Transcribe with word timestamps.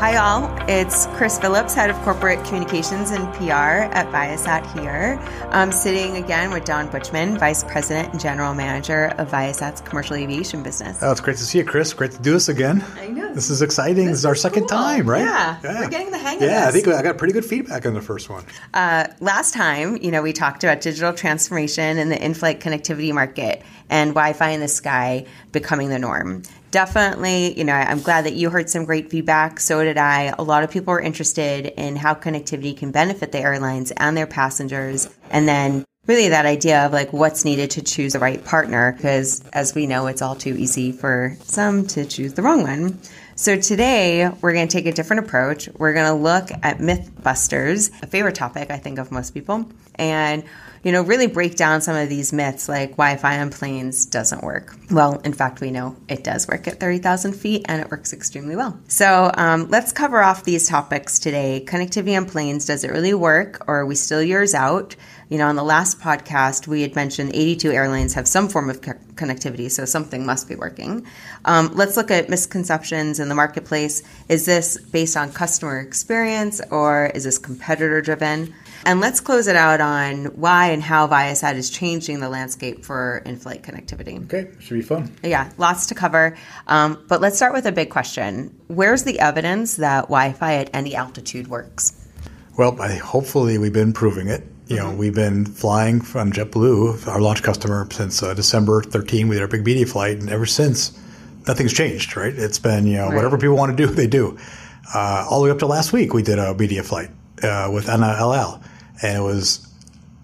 Hi, 0.00 0.14
all. 0.14 0.48
It's 0.68 1.06
Chris 1.16 1.40
Phillips, 1.40 1.74
head 1.74 1.90
of 1.90 1.96
corporate 2.02 2.44
communications 2.44 3.10
and 3.10 3.26
PR 3.34 3.90
at 3.92 4.06
Viasat 4.12 4.64
here. 4.78 5.18
I'm 5.50 5.72
sitting 5.72 6.14
again 6.22 6.52
with 6.52 6.64
Don 6.64 6.88
Buchman, 6.88 7.36
vice 7.36 7.64
president 7.64 8.12
and 8.12 8.20
general 8.20 8.54
manager 8.54 9.06
of 9.18 9.28
Viasat's 9.28 9.80
commercial 9.80 10.14
aviation 10.14 10.62
business. 10.62 11.00
Oh, 11.02 11.10
it's 11.10 11.20
great 11.20 11.36
to 11.38 11.42
see 11.42 11.58
you, 11.58 11.64
Chris. 11.64 11.92
Great 11.94 12.12
to 12.12 12.22
do 12.22 12.30
this 12.30 12.48
again. 12.48 12.84
I 12.96 13.08
know. 13.08 13.17
This 13.34 13.50
is 13.50 13.62
exciting. 13.62 14.06
This, 14.06 14.12
This 14.12 14.18
is 14.20 14.26
our 14.26 14.32
is 14.34 14.40
second 14.40 14.62
cool. 14.62 14.68
time, 14.78 15.08
right? 15.08 15.22
Yeah, 15.22 15.58
we're 15.62 15.88
getting 15.88 16.10
the 16.10 16.18
hang 16.18 16.36
of 16.36 16.42
Yeah, 16.42 16.66
I 16.68 16.70
think 16.70 16.88
I 16.88 17.02
got 17.02 17.18
pretty 17.18 17.32
good 17.32 17.44
feedback 17.44 17.86
on 17.86 17.94
the 17.94 18.00
first 18.00 18.28
one. 18.28 18.44
Uh, 18.74 19.06
last 19.20 19.54
time, 19.54 19.96
you 19.98 20.10
know, 20.10 20.22
we 20.22 20.32
talked 20.32 20.64
about 20.64 20.80
digital 20.80 21.12
transformation 21.12 21.98
in 21.98 22.08
the 22.08 22.22
in-flight 22.22 22.60
connectivity 22.60 23.12
market 23.12 23.62
and 23.90 24.10
Wi-Fi 24.10 24.50
in 24.50 24.60
the 24.60 24.68
sky 24.68 25.26
becoming 25.52 25.88
the 25.88 25.98
norm. 25.98 26.42
Definitely, 26.70 27.56
you 27.56 27.64
know, 27.64 27.72
I'm 27.72 28.00
glad 28.02 28.26
that 28.26 28.34
you 28.34 28.50
heard 28.50 28.68
some 28.68 28.84
great 28.84 29.10
feedback. 29.10 29.58
So 29.58 29.82
did 29.82 29.96
I. 29.96 30.34
A 30.38 30.42
lot 30.42 30.64
of 30.64 30.70
people 30.70 30.92
are 30.92 31.00
interested 31.00 31.66
in 31.66 31.96
how 31.96 32.14
connectivity 32.14 32.76
can 32.76 32.90
benefit 32.90 33.32
the 33.32 33.38
airlines 33.38 33.90
and 33.92 34.16
their 34.16 34.26
passengers. 34.26 35.08
And 35.30 35.48
then 35.48 35.84
really 36.08 36.30
that 36.30 36.46
idea 36.46 36.86
of 36.86 36.92
like 36.92 37.12
what's 37.12 37.44
needed 37.44 37.70
to 37.72 37.82
choose 37.82 38.14
the 38.14 38.18
right 38.18 38.44
partner 38.44 38.92
because 38.92 39.44
as 39.52 39.74
we 39.74 39.86
know 39.86 40.06
it's 40.06 40.22
all 40.22 40.34
too 40.34 40.56
easy 40.56 40.90
for 40.90 41.36
some 41.42 41.86
to 41.86 42.04
choose 42.06 42.32
the 42.34 42.42
wrong 42.42 42.62
one. 42.62 42.98
So 43.36 43.56
today 43.56 44.28
we're 44.40 44.54
going 44.54 44.66
to 44.66 44.72
take 44.72 44.86
a 44.86 44.92
different 44.92 45.26
approach. 45.26 45.68
We're 45.76 45.92
going 45.92 46.08
to 46.08 46.20
look 46.20 46.50
at 46.62 46.78
mythbusters 46.78 47.90
a 48.02 48.06
favorite 48.06 48.34
topic 48.34 48.70
i 48.70 48.78
think 48.78 48.98
of 48.98 49.12
most 49.12 49.34
people 49.34 49.68
and 49.98 50.44
you 50.84 50.92
know 50.92 51.02
really 51.02 51.26
break 51.26 51.56
down 51.56 51.80
some 51.80 51.96
of 51.96 52.08
these 52.08 52.32
myths 52.32 52.68
like 52.68 52.90
wi-fi 52.92 53.40
on 53.40 53.50
planes 53.50 54.06
doesn't 54.06 54.42
work 54.42 54.76
well 54.90 55.18
in 55.20 55.32
fact 55.32 55.60
we 55.60 55.70
know 55.70 55.96
it 56.08 56.22
does 56.24 56.46
work 56.46 56.68
at 56.68 56.78
30000 56.80 57.32
feet 57.32 57.64
and 57.68 57.82
it 57.82 57.90
works 57.90 58.12
extremely 58.12 58.56
well 58.56 58.78
so 58.88 59.30
um, 59.34 59.68
let's 59.68 59.92
cover 59.92 60.22
off 60.22 60.44
these 60.44 60.68
topics 60.68 61.18
today 61.18 61.64
connectivity 61.66 62.16
on 62.16 62.26
planes 62.26 62.64
does 62.64 62.84
it 62.84 62.90
really 62.90 63.14
work 63.14 63.64
or 63.66 63.80
are 63.80 63.86
we 63.86 63.94
still 63.94 64.22
years 64.22 64.54
out 64.54 64.94
you 65.28 65.36
know, 65.36 65.46
on 65.46 65.56
the 65.56 65.62
last 65.62 66.00
podcast, 66.00 66.66
we 66.66 66.80
had 66.80 66.94
mentioned 66.94 67.32
82 67.34 67.70
airlines 67.70 68.14
have 68.14 68.26
some 68.26 68.48
form 68.48 68.70
of 68.70 68.80
co- 68.80 68.94
connectivity, 69.14 69.70
so 69.70 69.84
something 69.84 70.24
must 70.24 70.48
be 70.48 70.54
working. 70.54 71.06
Um, 71.44 71.70
let's 71.74 71.98
look 71.98 72.10
at 72.10 72.30
misconceptions 72.30 73.20
in 73.20 73.28
the 73.28 73.34
marketplace. 73.34 74.02
Is 74.30 74.46
this 74.46 74.78
based 74.78 75.18
on 75.18 75.32
customer 75.32 75.80
experience 75.80 76.62
or 76.70 77.06
is 77.14 77.24
this 77.24 77.38
competitor 77.38 78.00
driven? 78.00 78.54
And 78.88 79.00
let's 79.00 79.20
close 79.20 79.48
it 79.48 79.54
out 79.54 79.82
on 79.82 80.24
why 80.40 80.70
and 80.70 80.82
how 80.82 81.08
Viasat 81.08 81.56
is 81.56 81.68
changing 81.68 82.20
the 82.20 82.30
landscape 82.30 82.86
for 82.86 83.18
in 83.26 83.36
flight 83.36 83.62
connectivity. 83.62 84.24
Okay, 84.24 84.50
should 84.60 84.76
be 84.76 84.80
fun. 84.80 85.14
Yeah, 85.22 85.52
lots 85.58 85.84
to 85.88 85.94
cover. 85.94 86.38
Um, 86.66 87.04
but 87.06 87.20
let's 87.20 87.36
start 87.36 87.52
with 87.52 87.66
a 87.66 87.72
big 87.72 87.90
question 87.90 88.58
Where's 88.68 89.04
the 89.04 89.20
evidence 89.20 89.76
that 89.76 90.04
Wi 90.04 90.32
Fi 90.32 90.54
at 90.54 90.70
any 90.72 90.94
altitude 90.96 91.48
works? 91.48 92.08
Well, 92.56 92.80
I, 92.80 92.94
hopefully 92.94 93.58
we've 93.58 93.74
been 93.74 93.92
proving 93.92 94.28
it. 94.28 94.42
You 94.68 94.76
know, 94.76 94.94
we've 94.94 95.14
been 95.14 95.44
flying 95.44 96.00
from 96.00 96.32
JetBlue, 96.32 97.08
our 97.08 97.20
launch 97.20 97.42
customer, 97.42 97.86
since 97.90 98.22
uh, 98.22 98.32
December 98.32 98.80
13 98.82 99.28
We 99.28 99.34
did 99.36 99.42
our 99.42 99.48
big 99.48 99.66
media 99.66 99.84
flight, 99.84 100.18
and 100.18 100.30
ever 100.30 100.46
since, 100.46 100.98
nothing's 101.46 101.74
changed. 101.74 102.16
Right? 102.16 102.32
It's 102.34 102.58
been 102.58 102.86
you 102.86 102.96
know 102.96 103.08
Right. 103.08 103.16
whatever 103.16 103.36
people 103.36 103.56
want 103.56 103.76
to 103.76 103.86
do, 103.86 103.92
they 103.92 104.06
do. 104.06 104.38
Uh, 104.94 105.26
all 105.28 105.40
the 105.40 105.44
way 105.44 105.50
up 105.50 105.58
to 105.58 105.66
last 105.66 105.92
week, 105.92 106.14
we 106.14 106.22
did 106.22 106.38
a 106.38 106.54
media 106.54 106.82
flight 106.82 107.10
uh, 107.42 107.68
with 107.70 107.90
Anna 107.90 108.16
LL, 108.26 108.62
and 109.02 109.16
it 109.18 109.22
was 109.22 109.64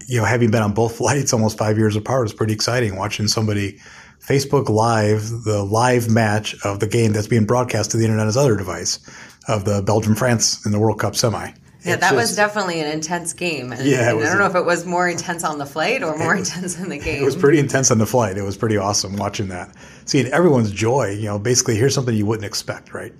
you 0.07 0.19
know 0.19 0.25
having 0.25 0.51
been 0.51 0.61
on 0.61 0.73
both 0.73 0.95
flights 0.97 1.33
almost 1.33 1.57
five 1.57 1.77
years 1.77 1.95
apart, 1.95 2.21
it 2.21 2.23
was 2.23 2.33
pretty 2.33 2.53
exciting 2.53 2.95
watching 2.95 3.27
somebody 3.27 3.79
Facebook 4.21 4.69
Live 4.69 5.43
the 5.43 5.63
live 5.63 6.09
match 6.09 6.55
of 6.65 6.79
the 6.79 6.87
game 6.87 7.13
that's 7.13 7.27
being 7.27 7.45
broadcast 7.45 7.91
to 7.91 7.97
the 7.97 8.03
internet 8.05 8.27
as 8.27 8.35
other 8.37 8.55
device 8.55 8.99
of 9.47 9.65
the 9.65 9.81
Belgium 9.83 10.15
France 10.15 10.65
in 10.65 10.71
the 10.71 10.79
World 10.79 10.99
Cup 10.99 11.15
semi. 11.15 11.51
Yeah, 11.83 11.93
It's 11.93 12.01
that 12.01 12.15
was 12.15 12.35
definitely 12.35 12.79
an 12.81 12.91
intense 12.91 13.31
game. 13.33 13.71
And, 13.71 13.85
Yeah, 13.85 14.09
and 14.09 14.19
I 14.19 14.23
don't 14.23 14.37
a- 14.37 14.39
know 14.39 14.45
if 14.47 14.55
it 14.55 14.65
was 14.65 14.87
more 14.87 15.07
intense 15.07 15.43
on 15.43 15.59
the 15.59 15.67
flight 15.67 16.01
or 16.01 16.17
more 16.17 16.33
intense 16.41 16.79
in 16.79 16.89
the 16.89 16.97
game. 16.97 17.21
It 17.21 17.25
was 17.25 17.35
pretty 17.35 17.59
intense 17.59 17.91
on 17.91 17.99
the 17.99 18.07
flight. 18.07 18.37
It 18.37 18.41
was 18.41 18.57
pretty 18.57 18.77
awesome 18.77 19.15
watching 19.17 19.49
that. 19.49 19.69
Seeing 20.05 20.25
everyone's 20.27 20.71
joy, 20.71 21.11
you 21.11 21.25
know, 21.25 21.37
basically 21.37 21.75
here's 21.75 21.93
something 21.93 22.15
you 22.15 22.25
wouldn't 22.25 22.45
expect, 22.45 22.91
right? 22.91 23.13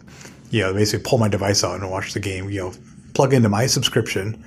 You 0.49 0.61
know, 0.63 0.73
basically 0.73 1.07
pull 1.07 1.19
my 1.19 1.27
device 1.27 1.63
out 1.63 1.79
and 1.79 1.91
watch 1.91 2.13
the 2.13 2.19
game, 2.19 2.49
you 2.49 2.61
know, 2.61 2.73
plug 3.13 3.35
into 3.35 3.49
my 3.49 3.67
subscription 3.67 4.43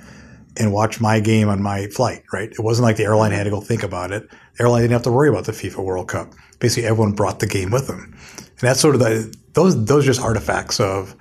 and 0.59 0.73
watch 0.73 0.99
my 0.99 1.19
game 1.19 1.49
on 1.49 1.63
my 1.63 1.87
flight, 1.87 2.23
right? 2.31 2.51
It 2.51 2.59
wasn't 2.59 2.83
like 2.83 2.97
the 2.97 3.03
airline 3.03 3.31
had 3.31 3.43
to 3.43 3.49
go 3.49 3.61
think 3.61 3.81
about 3.81 4.11
it. 4.11 4.29
The 4.29 4.63
airline 4.63 4.81
didn't 4.81 4.93
have 4.93 5.03
to 5.03 5.11
worry 5.11 5.29
about 5.29 5.45
the 5.45 5.53
FIFA 5.53 5.83
World 5.83 6.09
Cup. 6.09 6.33
Basically 6.59 6.87
everyone 6.87 7.13
brought 7.13 7.39
the 7.39 7.47
game 7.47 7.71
with 7.71 7.87
them. 7.87 8.15
And 8.37 8.59
that's 8.59 8.81
sort 8.81 8.95
of 8.95 9.01
the 9.01 9.33
those 9.53 9.85
those 9.85 10.03
are 10.03 10.07
just 10.07 10.21
artifacts 10.21 10.79
of 10.79 11.15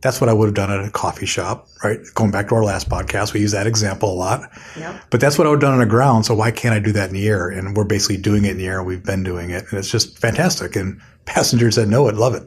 that's 0.00 0.20
what 0.20 0.30
I 0.30 0.32
would 0.32 0.46
have 0.46 0.54
done 0.54 0.70
at 0.70 0.84
a 0.84 0.90
coffee 0.90 1.26
shop, 1.26 1.68
right? 1.84 2.00
Going 2.14 2.30
back 2.30 2.48
to 2.48 2.54
our 2.54 2.64
last 2.64 2.88
podcast, 2.88 3.34
we 3.34 3.40
use 3.40 3.52
that 3.52 3.66
example 3.66 4.12
a 4.12 4.14
lot. 4.14 4.50
Yep. 4.76 5.02
But 5.10 5.20
that's 5.20 5.36
what 5.36 5.46
I 5.46 5.50
would 5.50 5.56
have 5.56 5.60
done 5.60 5.74
on 5.74 5.80
the 5.80 5.86
ground. 5.86 6.24
So 6.24 6.34
why 6.34 6.50
can't 6.50 6.74
I 6.74 6.78
do 6.78 6.92
that 6.92 7.08
in 7.08 7.14
the 7.14 7.28
air? 7.28 7.48
And 7.48 7.76
we're 7.76 7.84
basically 7.84 8.16
doing 8.16 8.44
it 8.46 8.52
in 8.52 8.58
the 8.58 8.66
air. 8.66 8.82
We've 8.82 9.04
been 9.04 9.22
doing 9.22 9.50
it, 9.50 9.64
and 9.70 9.78
it's 9.78 9.90
just 9.90 10.18
fantastic. 10.18 10.74
And 10.74 11.00
passengers 11.26 11.76
that 11.76 11.86
know 11.86 12.08
it 12.08 12.14
love 12.14 12.34
it. 12.34 12.44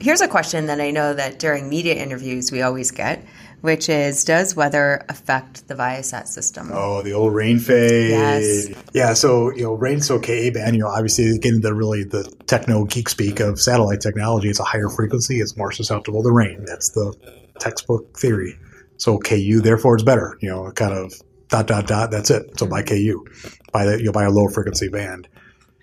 Here's 0.00 0.20
a 0.20 0.28
question 0.28 0.66
that 0.66 0.80
I 0.80 0.90
know 0.90 1.14
that 1.14 1.38
during 1.38 1.68
media 1.68 1.94
interviews 1.94 2.50
we 2.50 2.62
always 2.62 2.90
get, 2.90 3.24
which 3.60 3.88
is 3.88 4.24
Does 4.24 4.54
weather 4.54 5.04
affect 5.08 5.68
the 5.68 5.74
Viasat 5.74 6.26
system? 6.26 6.70
Oh, 6.72 7.02
the 7.02 7.12
old 7.12 7.34
rain 7.34 7.58
fade. 7.58 8.10
Yes. 8.10 8.68
Yeah. 8.92 9.14
So 9.14 9.50
you 9.50 9.64
know, 9.64 9.74
rain 9.74 10.00
so 10.00 10.18
Ka 10.18 10.50
band. 10.52 10.76
You 10.76 10.82
know, 10.82 10.88
obviously 10.88 11.38
getting 11.38 11.60
the 11.60 11.74
really 11.74 12.04
the 12.04 12.24
techno 12.46 12.84
geek 12.84 13.08
speak 13.08 13.40
of 13.40 13.60
satellite 13.60 14.00
technology. 14.00 14.48
It's 14.48 14.60
a 14.60 14.64
higher 14.64 14.88
frequency. 14.88 15.40
It's 15.40 15.56
more 15.56 15.72
susceptible 15.72 16.22
to 16.22 16.30
rain. 16.30 16.64
That's 16.66 16.90
the 16.90 17.14
textbook 17.58 18.18
theory. 18.18 18.58
So 18.96 19.18
Ku, 19.18 19.60
therefore, 19.60 19.94
it's 19.94 20.04
better. 20.04 20.36
You 20.40 20.50
know, 20.50 20.72
kind 20.72 20.92
of 20.92 21.14
dot 21.48 21.66
dot 21.66 21.86
dot. 21.86 22.10
That's 22.10 22.30
it. 22.30 22.58
So 22.58 22.66
buy 22.66 22.82
Ku, 22.82 23.26
buy 23.72 23.86
that. 23.86 24.00
You'll 24.00 24.12
buy 24.12 24.24
a 24.24 24.30
low 24.30 24.48
frequency 24.48 24.88
band. 24.88 25.28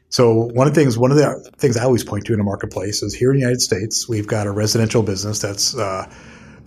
So 0.10 0.34
one 0.34 0.68
of 0.68 0.74
the 0.74 0.80
things, 0.80 0.98
one 0.98 1.12
of 1.12 1.18
the 1.18 1.52
things 1.58 1.76
I 1.76 1.84
always 1.84 2.04
point 2.04 2.26
to 2.26 2.34
in 2.34 2.40
a 2.40 2.44
marketplace 2.44 3.04
is 3.04 3.14
here 3.14 3.32
in 3.32 3.36
the 3.36 3.42
United 3.42 3.62
States, 3.62 4.08
we've 4.08 4.28
got 4.28 4.48
a 4.48 4.52
residential 4.52 5.04
business 5.04 5.40
that's 5.40 5.76
uh, 5.76 6.10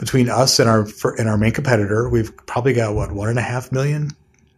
between 0.00 0.28
us 0.30 0.58
and 0.58 0.68
our 0.68 0.88
and 1.18 1.28
our 1.28 1.36
main 1.38 1.52
competitor. 1.52 2.08
We've 2.08 2.34
probably 2.46 2.72
got 2.72 2.94
what 2.94 3.12
one 3.12 3.28
and 3.28 3.38
a 3.38 3.42
half 3.42 3.70
million 3.70 4.10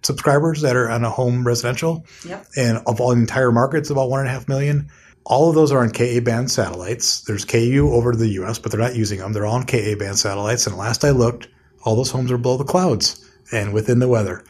subscribers 0.03 0.63
that 0.63 0.75
are 0.77 0.89
on 0.91 1.05
a 1.05 1.11
home 1.11 1.47
residential, 1.47 2.05
Yep. 2.27 2.47
and 2.57 2.79
of 2.87 3.01
all 3.01 3.15
the 3.15 3.21
entire 3.21 3.53
market, 3.53 3.79
it's 3.79 3.91
about 3.91 4.09
one 4.11 4.21
and 4.21 4.29
a 4.29 4.33
half 4.33 4.49
million. 4.49 4.89
All 5.25 5.49
of 5.49 5.55
those 5.55 5.71
are 5.71 5.81
on 5.81 5.91
Ka 5.91 6.21
band 6.21 6.51
satellites. 6.51 7.21
There's 7.23 7.45
Ku 7.45 7.91
over 7.93 8.11
to 8.13 8.19
the 8.19 8.31
U.S., 8.31 8.59
but 8.59 8.73
they're 8.73 8.81
not 8.81 8.97
using 8.97 9.21
them. 9.21 9.33
They're 9.33 9.47
all 9.47 9.55
on 9.55 9.67
Ka 9.67 9.95
band 9.97 10.19
satellites. 10.19 10.67
And 10.67 10.77
last 10.77 11.05
I 11.05 11.11
looked, 11.11 11.47
all 11.85 11.95
those 11.95 12.11
homes 12.11 12.33
are 12.33 12.39
below 12.39 12.57
the 12.57 12.65
clouds 12.65 13.25
and 13.53 13.73
within 13.73 14.01
the 14.01 14.09
weather. 14.09 14.45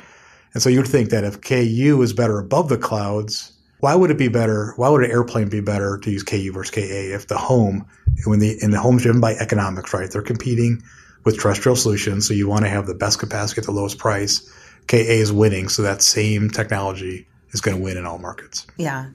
And 0.54 0.62
so 0.62 0.70
you'd 0.70 0.88
think 0.88 1.10
that 1.10 1.24
if 1.24 1.40
KU 1.42 2.00
is 2.02 2.14
better 2.14 2.38
above 2.38 2.70
the 2.70 2.78
clouds, 2.78 3.52
why 3.82 3.96
would 3.96 4.12
it 4.12 4.16
be 4.16 4.28
better? 4.28 4.74
Why 4.76 4.88
would 4.88 5.02
an 5.02 5.10
airplane 5.10 5.48
be 5.48 5.58
better 5.58 5.98
to 5.98 6.10
use 6.12 6.22
KU 6.22 6.52
versus 6.52 6.70
KA 6.70 7.16
if 7.16 7.26
the 7.26 7.36
home, 7.36 7.84
when 8.26 8.38
the 8.38 8.56
and 8.62 8.72
the 8.72 8.78
home's 8.78 9.02
driven 9.02 9.20
by 9.20 9.32
economics, 9.34 9.92
right? 9.92 10.08
They're 10.08 10.22
competing 10.22 10.84
with 11.24 11.40
terrestrial 11.40 11.74
solutions, 11.74 12.28
so 12.28 12.32
you 12.32 12.48
want 12.48 12.62
to 12.62 12.68
have 12.68 12.86
the 12.86 12.94
best 12.94 13.18
capacity 13.18 13.60
at 13.60 13.64
the 13.64 13.72
lowest 13.72 13.98
price. 13.98 14.48
KA 14.86 14.98
is 14.98 15.32
winning, 15.32 15.68
so 15.68 15.82
that 15.82 16.00
same 16.00 16.48
technology 16.48 17.26
is 17.50 17.60
going 17.60 17.76
to 17.76 17.82
win 17.82 17.96
in 17.96 18.06
all 18.06 18.18
markets. 18.18 18.68
Yeah. 18.76 19.06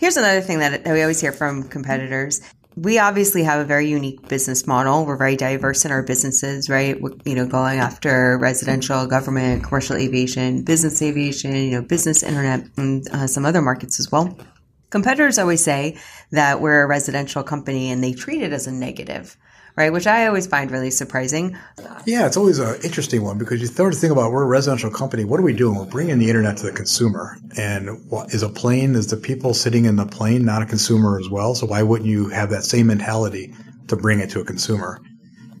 Here's 0.00 0.16
another 0.16 0.40
thing 0.40 0.60
that 0.60 0.86
we 0.86 1.02
always 1.02 1.20
hear 1.20 1.32
from 1.32 1.64
competitors. 1.64 2.40
We 2.80 3.00
obviously 3.00 3.42
have 3.42 3.60
a 3.60 3.64
very 3.64 3.88
unique 3.88 4.28
business 4.28 4.64
model. 4.64 5.04
We're 5.04 5.16
very 5.16 5.34
diverse 5.34 5.84
in 5.84 5.90
our 5.90 6.04
businesses, 6.04 6.70
right? 6.70 7.00
We're, 7.00 7.10
you 7.24 7.34
know, 7.34 7.44
going 7.44 7.80
after 7.80 8.38
residential, 8.38 9.04
government, 9.08 9.64
commercial 9.64 9.96
aviation, 9.96 10.62
business 10.62 11.02
aviation, 11.02 11.56
you 11.56 11.72
know, 11.72 11.82
business 11.82 12.22
internet, 12.22 12.68
and 12.76 13.08
uh, 13.08 13.26
some 13.26 13.44
other 13.44 13.60
markets 13.62 13.98
as 13.98 14.12
well. 14.12 14.38
Competitors 14.90 15.40
always 15.40 15.62
say 15.62 15.98
that 16.30 16.60
we're 16.60 16.84
a 16.84 16.86
residential 16.86 17.42
company 17.42 17.90
and 17.90 18.02
they 18.02 18.12
treat 18.12 18.42
it 18.42 18.52
as 18.52 18.68
a 18.68 18.72
negative, 18.72 19.36
right? 19.78 19.92
Which 19.92 20.08
I 20.08 20.26
always 20.26 20.48
find 20.48 20.72
really 20.72 20.90
surprising. 20.90 21.56
Yeah, 22.04 22.26
it's 22.26 22.36
always 22.36 22.58
an 22.58 22.80
interesting 22.82 23.22
one 23.22 23.38
because 23.38 23.60
you 23.60 23.68
start 23.68 23.92
to 23.92 23.98
think 23.98 24.12
about 24.12 24.32
we're 24.32 24.42
a 24.42 24.46
residential 24.46 24.90
company. 24.90 25.24
What 25.24 25.38
are 25.38 25.44
we 25.44 25.52
doing? 25.52 25.78
We're 25.78 25.84
bringing 25.84 26.18
the 26.18 26.26
internet 26.26 26.56
to 26.56 26.64
the 26.64 26.72
consumer. 26.72 27.36
And 27.56 28.04
what, 28.10 28.34
is 28.34 28.42
a 28.42 28.48
plane, 28.48 28.96
is 28.96 29.06
the 29.06 29.16
people 29.16 29.54
sitting 29.54 29.84
in 29.84 29.94
the 29.94 30.04
plane 30.04 30.44
not 30.44 30.62
a 30.62 30.66
consumer 30.66 31.20
as 31.20 31.28
well? 31.30 31.54
So 31.54 31.64
why 31.66 31.84
wouldn't 31.84 32.10
you 32.10 32.28
have 32.30 32.50
that 32.50 32.64
same 32.64 32.88
mentality 32.88 33.54
to 33.86 33.94
bring 33.94 34.18
it 34.18 34.30
to 34.30 34.40
a 34.40 34.44
consumer? 34.44 35.00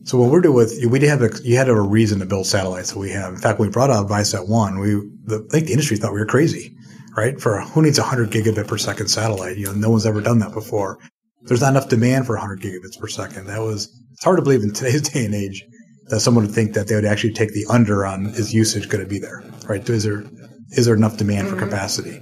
So 0.02 0.18
what 0.18 0.32
we're 0.32 0.40
doing 0.40 0.56
with 0.56 0.84
we 0.84 0.98
have 1.06 1.22
a, 1.22 1.30
you 1.44 1.56
had 1.56 1.64
to 1.66 1.76
have 1.76 1.84
a 1.84 1.88
reason 1.88 2.18
to 2.18 2.26
build 2.26 2.48
satellites 2.48 2.90
that 2.92 2.98
we 2.98 3.10
have. 3.10 3.34
In 3.34 3.38
fact, 3.38 3.60
we 3.60 3.68
brought 3.68 3.90
out 3.90 4.08
Viasat 4.08 4.48
One, 4.48 4.80
we 4.80 4.94
the, 5.26 5.46
I 5.48 5.52
think 5.52 5.66
the 5.66 5.72
industry 5.72 5.96
thought 5.96 6.12
we 6.12 6.18
were 6.18 6.26
crazy, 6.26 6.74
right? 7.16 7.40
For 7.40 7.60
who 7.60 7.82
needs 7.82 7.98
a 7.98 8.02
hundred 8.02 8.30
gigabit 8.30 8.66
per 8.66 8.78
second 8.78 9.08
satellite? 9.08 9.58
You 9.58 9.66
know, 9.66 9.74
no 9.74 9.90
one's 9.90 10.06
ever 10.06 10.20
done 10.20 10.40
that 10.40 10.52
before. 10.52 10.98
There's 11.42 11.60
not 11.60 11.70
enough 11.70 11.88
demand 11.88 12.26
for 12.26 12.34
100 12.34 12.60
gigabits 12.60 12.98
per 12.98 13.06
second. 13.06 13.46
That 13.46 13.60
was 13.60 13.88
it's 14.12 14.24
hard 14.24 14.38
to 14.38 14.42
believe 14.42 14.62
in 14.62 14.72
today's 14.72 15.02
day 15.02 15.24
and 15.24 15.34
age 15.34 15.64
that 16.08 16.20
someone 16.20 16.46
would 16.46 16.54
think 16.54 16.72
that 16.72 16.88
they 16.88 16.94
would 16.94 17.04
actually 17.04 17.32
take 17.32 17.52
the 17.52 17.66
under 17.70 18.04
on 18.04 18.26
is 18.26 18.52
usage 18.52 18.88
going 18.88 19.04
to 19.04 19.08
be 19.08 19.18
there, 19.18 19.44
right? 19.68 19.88
Is 19.88 20.04
there 20.04 20.24
is 20.70 20.86
there 20.86 20.94
enough 20.94 21.16
demand 21.16 21.48
for 21.48 21.54
mm-hmm. 21.54 21.68
capacity? 21.68 22.20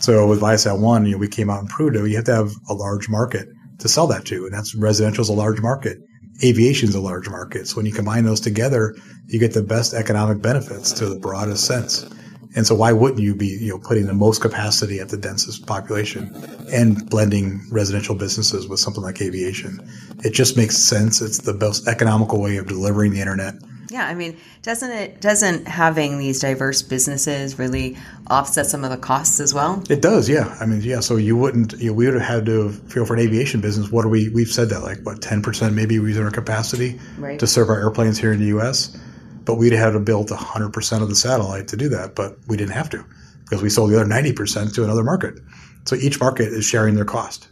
So 0.00 0.26
with 0.26 0.40
Viasat 0.40 0.80
One, 0.80 1.06
you 1.06 1.12
know, 1.12 1.18
we 1.18 1.28
came 1.28 1.48
out 1.48 1.60
and 1.60 1.68
proved 1.68 1.96
it. 1.96 2.06
You 2.08 2.16
have 2.16 2.24
to 2.26 2.34
have 2.34 2.50
a 2.68 2.74
large 2.74 3.08
market 3.08 3.48
to 3.78 3.88
sell 3.88 4.06
that 4.08 4.24
to, 4.26 4.44
and 4.44 4.52
that's 4.52 4.74
residential 4.74 5.22
is 5.22 5.28
a 5.28 5.32
large 5.32 5.60
market. 5.60 5.98
aviation 6.44 6.88
is 6.88 6.94
a 6.94 7.00
large 7.00 7.28
market. 7.28 7.68
So 7.68 7.76
when 7.76 7.86
you 7.86 7.92
combine 7.92 8.24
those 8.24 8.40
together, 8.40 8.94
you 9.26 9.38
get 9.38 9.54
the 9.54 9.62
best 9.62 9.94
economic 9.94 10.42
benefits 10.42 10.92
to 10.94 11.06
the 11.06 11.18
broadest 11.18 11.64
sense. 11.64 12.08
And 12.54 12.66
so 12.66 12.74
why 12.74 12.92
wouldn't 12.92 13.20
you 13.20 13.34
be, 13.34 13.46
you 13.46 13.70
know, 13.70 13.78
putting 13.78 14.06
the 14.06 14.14
most 14.14 14.42
capacity 14.42 15.00
at 15.00 15.08
the 15.08 15.16
densest 15.16 15.66
population 15.66 16.34
and 16.72 17.08
blending 17.08 17.62
residential 17.70 18.14
businesses 18.14 18.68
with 18.68 18.78
something 18.80 19.02
like 19.02 19.20
aviation? 19.22 19.80
It 20.24 20.34
just 20.34 20.56
makes 20.56 20.76
sense. 20.76 21.22
It's 21.22 21.38
the 21.38 21.54
most 21.54 21.88
economical 21.88 22.40
way 22.42 22.58
of 22.58 22.66
delivering 22.66 23.12
the 23.12 23.20
internet. 23.20 23.54
Yeah, 23.90 24.06
I 24.06 24.14
mean, 24.14 24.38
doesn't 24.62 24.90
it 24.90 25.20
doesn't 25.20 25.68
having 25.68 26.18
these 26.18 26.40
diverse 26.40 26.80
businesses 26.80 27.58
really 27.58 27.98
offset 28.28 28.64
some 28.66 28.84
of 28.84 28.90
the 28.90 28.96
costs 28.96 29.38
as 29.38 29.52
well? 29.52 29.82
It 29.90 30.00
does, 30.00 30.30
yeah. 30.30 30.56
I 30.60 30.64
mean, 30.64 30.80
yeah. 30.80 31.00
So 31.00 31.16
you 31.16 31.36
wouldn't, 31.36 31.74
you 31.74 31.88
know, 31.88 31.92
we 31.92 32.06
would 32.06 32.14
have 32.14 32.22
had 32.22 32.46
to 32.46 32.70
feel 32.70 33.04
for 33.04 33.12
an 33.12 33.20
aviation 33.20 33.60
business. 33.60 33.90
What 33.90 34.06
are 34.06 34.08
we? 34.08 34.30
We've 34.30 34.48
said 34.48 34.70
that 34.70 34.80
like 34.82 35.00
what 35.02 35.20
ten 35.20 35.42
percent 35.42 35.74
maybe 35.74 35.98
we 35.98 36.08
use 36.10 36.18
our 36.18 36.30
capacity 36.30 36.98
Right. 37.18 37.38
to 37.38 37.46
serve 37.46 37.68
our 37.68 37.80
airplanes 37.80 38.18
here 38.18 38.32
in 38.32 38.40
the 38.40 38.46
U.S. 38.46 38.96
But 39.44 39.56
we'd 39.56 39.72
have 39.72 39.94
to 39.94 40.00
build 40.00 40.30
hundred 40.30 40.72
percent 40.72 41.02
of 41.02 41.08
the 41.08 41.16
satellite 41.16 41.68
to 41.68 41.76
do 41.76 41.88
that, 41.90 42.14
but 42.14 42.38
we 42.48 42.56
didn't 42.56 42.72
have 42.72 42.90
to 42.90 43.04
because 43.44 43.62
we 43.62 43.70
sold 43.70 43.90
the 43.90 43.96
other 43.96 44.08
ninety 44.08 44.32
percent 44.32 44.74
to 44.74 44.84
another 44.84 45.04
market. 45.04 45.38
So 45.84 45.96
each 45.96 46.20
market 46.20 46.48
is 46.48 46.64
sharing 46.64 46.94
their 46.94 47.04
cost. 47.04 47.48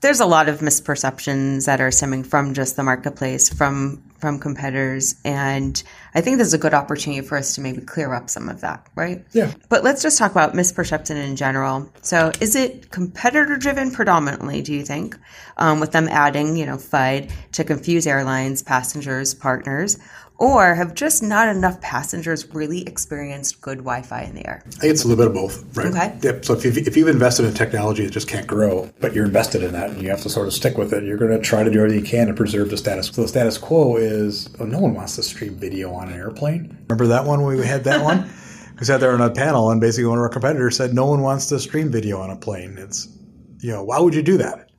There's 0.00 0.20
a 0.20 0.26
lot 0.26 0.48
of 0.48 0.58
misperceptions 0.58 1.66
that 1.66 1.80
are 1.80 1.92
stemming 1.92 2.24
from 2.24 2.54
just 2.54 2.74
the 2.74 2.82
marketplace, 2.82 3.48
from 3.48 4.02
from 4.18 4.38
competitors, 4.38 5.16
and 5.24 5.82
I 6.14 6.20
think 6.20 6.36
there's 6.36 6.54
a 6.54 6.58
good 6.58 6.74
opportunity 6.74 7.26
for 7.26 7.36
us 7.36 7.56
to 7.56 7.60
maybe 7.60 7.80
clear 7.80 8.14
up 8.14 8.30
some 8.30 8.48
of 8.48 8.60
that, 8.60 8.86
right? 8.94 9.24
Yeah. 9.32 9.52
But 9.68 9.82
let's 9.82 10.00
just 10.00 10.16
talk 10.16 10.30
about 10.30 10.54
misperception 10.54 11.16
in 11.16 11.34
general. 11.34 11.90
So, 12.02 12.30
is 12.40 12.54
it 12.54 12.90
competitor 12.90 13.56
driven 13.56 13.90
predominantly? 13.90 14.62
Do 14.62 14.72
you 14.72 14.84
think, 14.84 15.16
um, 15.56 15.80
with 15.80 15.90
them 15.90 16.06
adding, 16.08 16.56
you 16.56 16.66
know, 16.66 16.76
FUD 16.76 17.32
to 17.52 17.64
confuse 17.64 18.06
airlines, 18.06 18.62
passengers, 18.62 19.34
partners, 19.34 19.98
or 20.42 20.74
have 20.74 20.92
just 20.92 21.22
not 21.22 21.46
enough 21.46 21.80
passengers 21.80 22.52
really 22.52 22.82
experienced 22.82 23.60
good 23.60 23.78
Wi-Fi 23.78 24.22
in 24.22 24.34
the 24.34 24.44
air? 24.44 24.64
I 24.66 24.70
think 24.70 24.92
it's 24.92 25.04
a 25.04 25.08
little 25.08 25.24
bit 25.24 25.28
of 25.28 25.34
both, 25.34 25.76
right? 25.76 25.86
Okay. 25.86 26.18
Yep. 26.20 26.44
So 26.44 26.54
if 26.54 26.64
you've, 26.64 26.78
if 26.78 26.96
you've 26.96 27.06
invested 27.06 27.46
in 27.46 27.54
technology 27.54 28.04
that 28.04 28.10
just 28.10 28.26
can't 28.26 28.46
grow, 28.46 28.90
but 28.98 29.14
you're 29.14 29.24
invested 29.24 29.62
in 29.62 29.70
that 29.74 29.90
and 29.90 30.02
you 30.02 30.10
have 30.10 30.20
to 30.22 30.28
sort 30.28 30.48
of 30.48 30.52
stick 30.52 30.76
with 30.76 30.92
it, 30.92 31.04
you're 31.04 31.16
going 31.16 31.30
to 31.30 31.38
try 31.38 31.62
to 31.62 31.70
do 31.70 31.78
everything 31.78 32.04
you 32.04 32.10
can 32.10 32.26
to 32.26 32.34
preserve 32.34 32.70
the 32.70 32.76
status. 32.76 33.08
Quo. 33.08 33.14
So 33.14 33.22
the 33.22 33.28
status 33.28 33.56
quo 33.56 33.96
is, 33.98 34.52
oh, 34.58 34.64
no 34.64 34.80
one 34.80 34.94
wants 34.94 35.14
to 35.14 35.22
stream 35.22 35.54
video 35.54 35.92
on 35.92 36.08
an 36.08 36.14
airplane. 36.14 36.76
Remember 36.88 37.06
that 37.06 37.24
one 37.24 37.42
when 37.42 37.56
we 37.56 37.64
had 37.64 37.84
that 37.84 38.02
one? 38.02 38.28
we 38.80 38.84
sat 38.84 38.98
there 38.98 39.12
on 39.12 39.20
a 39.20 39.30
panel 39.30 39.70
and 39.70 39.80
basically 39.80 40.06
one 40.06 40.18
of 40.18 40.22
our 40.22 40.28
competitors 40.28 40.76
said, 40.76 40.92
no 40.92 41.06
one 41.06 41.20
wants 41.20 41.46
to 41.46 41.60
stream 41.60 41.88
video 41.92 42.18
on 42.18 42.30
a 42.30 42.36
plane. 42.36 42.78
It's, 42.78 43.16
you 43.60 43.70
know, 43.70 43.84
why 43.84 44.00
would 44.00 44.12
you 44.12 44.22
do 44.22 44.38
that? 44.38 44.71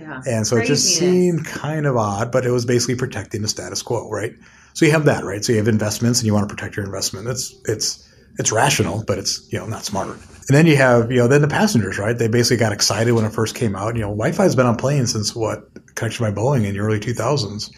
Yeah. 0.00 0.22
And 0.26 0.46
so 0.46 0.56
it 0.56 0.66
just 0.66 0.96
seemed 0.96 1.44
kind 1.44 1.86
of 1.86 1.96
odd, 1.96 2.32
but 2.32 2.46
it 2.46 2.50
was 2.50 2.64
basically 2.64 2.96
protecting 2.96 3.42
the 3.42 3.48
status 3.48 3.82
quo, 3.82 4.10
right? 4.10 4.32
So 4.72 4.84
you 4.86 4.92
have 4.92 5.04
that, 5.04 5.24
right? 5.24 5.44
So 5.44 5.52
you 5.52 5.58
have 5.58 5.68
investments 5.68 6.20
and 6.20 6.26
you 6.26 6.34
want 6.34 6.48
to 6.48 6.54
protect 6.54 6.76
your 6.76 6.86
investment. 6.86 7.28
It's 7.28 7.54
it's 7.66 8.08
it's 8.38 8.52
rational, 8.52 9.04
but 9.06 9.18
it's 9.18 9.46
you 9.52 9.58
know 9.58 9.66
not 9.66 9.84
smart. 9.84 10.08
And 10.48 10.56
then 10.56 10.66
you 10.66 10.76
have 10.76 11.10
you 11.10 11.18
know 11.18 11.28
then 11.28 11.42
the 11.42 11.48
passengers, 11.48 11.98
right? 11.98 12.16
They 12.16 12.28
basically 12.28 12.56
got 12.58 12.72
excited 12.72 13.12
when 13.12 13.24
it 13.24 13.32
first 13.32 13.54
came 13.54 13.76
out. 13.76 13.94
You 13.96 14.02
know, 14.02 14.08
Wi-Fi's 14.08 14.54
been 14.54 14.66
on 14.66 14.76
planes 14.76 15.12
since 15.12 15.34
what 15.34 15.68
Connection 15.94 16.24
by 16.24 16.32
Boeing 16.32 16.64
in 16.64 16.74
the 16.74 16.80
early 16.80 17.00
2000s. 17.00 17.70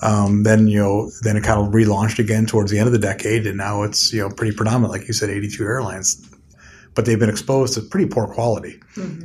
Um, 0.00 0.44
then 0.44 0.68
you 0.68 0.78
know 0.78 1.10
then 1.22 1.36
it 1.36 1.42
kind 1.42 1.60
of 1.60 1.72
relaunched 1.72 2.18
again 2.20 2.46
towards 2.46 2.70
the 2.70 2.78
end 2.78 2.86
of 2.86 2.92
the 2.92 2.98
decade, 3.00 3.46
and 3.46 3.56
now 3.56 3.82
it's 3.82 4.12
you 4.12 4.20
know 4.20 4.30
pretty 4.30 4.56
predominant, 4.56 4.92
like 4.92 5.08
you 5.08 5.14
said, 5.14 5.30
82 5.30 5.62
airlines. 5.64 6.24
But 6.94 7.04
they've 7.04 7.18
been 7.18 7.30
exposed 7.30 7.74
to 7.74 7.82
pretty 7.82 8.08
poor 8.08 8.26
quality, 8.26 8.80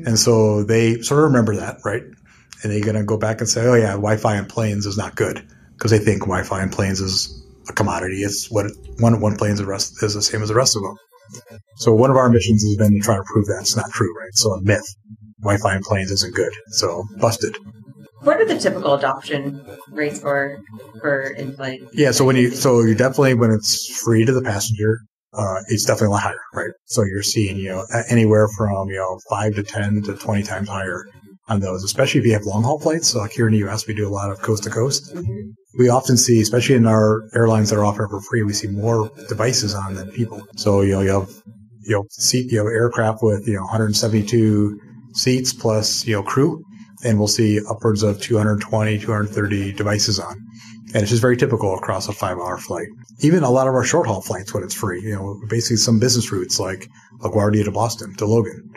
and 0.05 0.17
so 0.17 0.63
they 0.63 1.01
sort 1.01 1.19
of 1.19 1.25
remember 1.25 1.55
that, 1.55 1.79
right? 1.83 2.03
And 2.63 2.71
they're 2.71 2.81
going 2.81 2.95
to 2.95 3.03
go 3.03 3.17
back 3.17 3.39
and 3.39 3.49
say, 3.49 3.65
"Oh 3.65 3.75
yeah, 3.75 3.91
Wi-Fi 3.91 4.37
in 4.37 4.45
planes 4.45 4.85
is 4.85 4.97
not 4.97 5.15
good," 5.15 5.45
because 5.77 5.91
they 5.91 5.99
think 5.99 6.21
Wi-Fi 6.21 6.63
in 6.63 6.69
planes 6.69 6.99
is 6.99 7.43
a 7.69 7.73
commodity. 7.73 8.23
It's 8.23 8.49
what 8.49 8.67
one 8.99 9.19
one 9.19 9.35
plane's 9.35 9.59
the 9.59 9.65
rest 9.65 10.01
is 10.01 10.13
the 10.13 10.21
same 10.21 10.41
as 10.41 10.49
the 10.49 10.55
rest 10.55 10.75
of 10.75 10.83
them. 10.83 10.95
So 11.77 11.93
one 11.93 12.09
of 12.09 12.17
our 12.17 12.29
missions 12.29 12.63
has 12.63 12.75
been 12.75 12.93
to 12.93 12.99
try 12.99 13.15
to 13.15 13.23
prove 13.23 13.45
that 13.47 13.59
it's 13.61 13.75
not 13.75 13.89
true, 13.91 14.13
right? 14.19 14.33
So 14.33 14.51
a 14.51 14.61
myth, 14.61 14.85
Wi-Fi 15.41 15.75
in 15.75 15.83
planes 15.83 16.11
isn't 16.11 16.35
good. 16.35 16.51
So 16.69 17.03
busted. 17.19 17.55
What 18.21 18.39
are 18.39 18.45
the 18.45 18.57
typical 18.57 18.93
adoption 18.93 19.65
rates 19.89 20.19
for 20.19 20.61
for 21.01 21.21
in-flight? 21.21 21.81
Yeah. 21.93 22.11
So 22.11 22.23
when 22.25 22.35
you 22.35 22.51
so 22.51 22.81
you 22.81 22.95
definitely 22.95 23.33
when 23.33 23.51
it's 23.51 24.01
free 24.03 24.25
to 24.25 24.31
the 24.31 24.41
passenger. 24.41 24.99
Uh, 25.35 25.57
it's 25.69 25.83
definitely 25.83 26.09
a 26.09 26.11
lot 26.11 26.21
higher, 26.21 26.39
right? 26.53 26.69
So 26.85 27.01
you're 27.01 27.23
seeing, 27.23 27.57
you 27.57 27.69
know, 27.69 27.83
anywhere 28.07 28.47
from, 28.55 28.89
you 28.89 28.97
know, 28.97 29.19
five 29.31 29.55
to 29.55 29.63
10 29.63 30.03
to 30.03 30.13
20 30.13 30.43
times 30.43 30.69
higher 30.69 31.07
on 31.53 31.59
those, 31.59 31.83
especially 31.83 32.19
if 32.19 32.25
you 32.25 32.33
have 32.33 32.43
long 32.43 32.63
haul 32.63 32.79
flights. 32.79 33.09
So 33.09 33.19
like 33.19 33.31
here 33.31 33.47
in 33.47 33.53
the 33.53 33.69
US, 33.69 33.87
we 33.87 33.93
do 33.93 34.07
a 34.07 34.09
lot 34.09 34.31
of 34.31 34.41
coast 34.41 34.63
to 34.63 34.69
coast. 34.69 35.15
Mm-hmm. 35.15 35.51
we 35.77 35.89
often 35.89 36.17
see, 36.17 36.41
especially 36.41 36.75
in 36.75 36.87
our 36.87 37.29
airlines 37.33 37.69
that 37.69 37.77
are 37.77 37.85
offering 37.85 38.09
for 38.09 38.21
free, 38.21 38.43
we 38.43 38.53
see 38.53 38.67
more 38.67 39.09
devices 39.29 39.73
on 39.73 39.93
than 39.93 40.11
people. 40.11 40.41
So 40.57 40.81
you 40.81 40.93
know 40.93 41.01
you 41.01 41.11
have 41.11 41.29
you 41.81 41.95
know 41.95 42.03
seat 42.09 42.51
you 42.51 42.57
have 42.57 42.67
aircraft 42.67 43.19
with 43.21 43.47
you 43.47 43.55
know 43.55 43.63
172 43.63 44.79
seats 45.13 45.53
plus 45.53 46.05
you 46.07 46.15
know 46.15 46.23
crew, 46.23 46.63
and 47.05 47.17
we'll 47.17 47.27
see 47.27 47.59
upwards 47.69 48.03
of 48.03 48.19
220, 48.21 48.99
230 48.99 49.73
devices 49.73 50.19
on. 50.19 50.35
And 50.93 51.01
it's 51.01 51.09
just 51.09 51.21
very 51.21 51.37
typical 51.37 51.73
across 51.75 52.07
a 52.07 52.13
five 52.13 52.37
hour 52.37 52.57
flight. 52.57 52.87
Even 53.21 53.43
a 53.43 53.49
lot 53.49 53.67
of 53.67 53.73
our 53.73 53.83
short 53.83 54.05
haul 54.05 54.21
flights 54.21 54.53
when 54.53 54.63
it's 54.63 54.75
free, 54.75 55.01
you 55.01 55.15
know, 55.15 55.39
basically 55.49 55.77
some 55.77 55.99
business 55.99 56.31
routes 56.31 56.59
like 56.59 56.87
LaGuardia 57.21 57.63
to 57.65 57.71
Boston 57.71 58.13
to 58.17 58.25
Logan. 58.25 58.69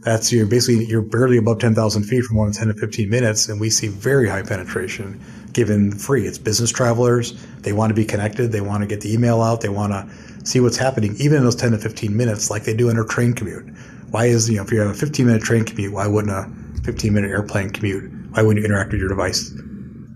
That's 0.00 0.32
you're 0.32 0.46
basically 0.46 0.84
you're 0.86 1.02
barely 1.02 1.38
above 1.38 1.58
ten 1.58 1.74
thousand 1.74 2.04
feet 2.04 2.24
for 2.24 2.34
more 2.34 2.46
than 2.46 2.54
ten 2.54 2.68
to 2.68 2.74
fifteen 2.74 3.10
minutes, 3.10 3.48
and 3.48 3.60
we 3.60 3.68
see 3.68 3.88
very 3.88 4.28
high 4.28 4.42
penetration 4.42 5.20
given 5.52 5.90
free. 5.90 6.26
It's 6.26 6.38
business 6.38 6.70
travelers; 6.70 7.32
they 7.62 7.72
want 7.72 7.90
to 7.90 7.94
be 7.94 8.04
connected, 8.04 8.52
they 8.52 8.60
want 8.60 8.82
to 8.82 8.86
get 8.86 9.00
the 9.00 9.12
email 9.12 9.42
out, 9.42 9.60
they 9.60 9.68
want 9.68 9.92
to 9.92 10.46
see 10.46 10.60
what's 10.60 10.76
happening, 10.76 11.16
even 11.18 11.38
in 11.38 11.44
those 11.44 11.56
ten 11.56 11.72
to 11.72 11.78
fifteen 11.78 12.16
minutes, 12.16 12.48
like 12.48 12.62
they 12.62 12.74
do 12.74 12.88
in 12.88 12.94
their 12.94 13.04
train 13.04 13.32
commute. 13.32 13.68
Why 14.10 14.26
is 14.26 14.48
you 14.48 14.56
know 14.56 14.62
if 14.62 14.70
you 14.70 14.78
have 14.80 14.90
a 14.90 14.94
fifteen 14.94 15.26
minute 15.26 15.42
train 15.42 15.64
commute, 15.64 15.92
why 15.92 16.06
wouldn't 16.06 16.32
a 16.32 16.48
fifteen 16.82 17.12
minute 17.12 17.30
airplane 17.30 17.70
commute? 17.70 18.10
Why 18.30 18.42
wouldn't 18.42 18.62
you 18.62 18.66
interact 18.70 18.92
with 18.92 19.00
your 19.00 19.08
device 19.08 19.50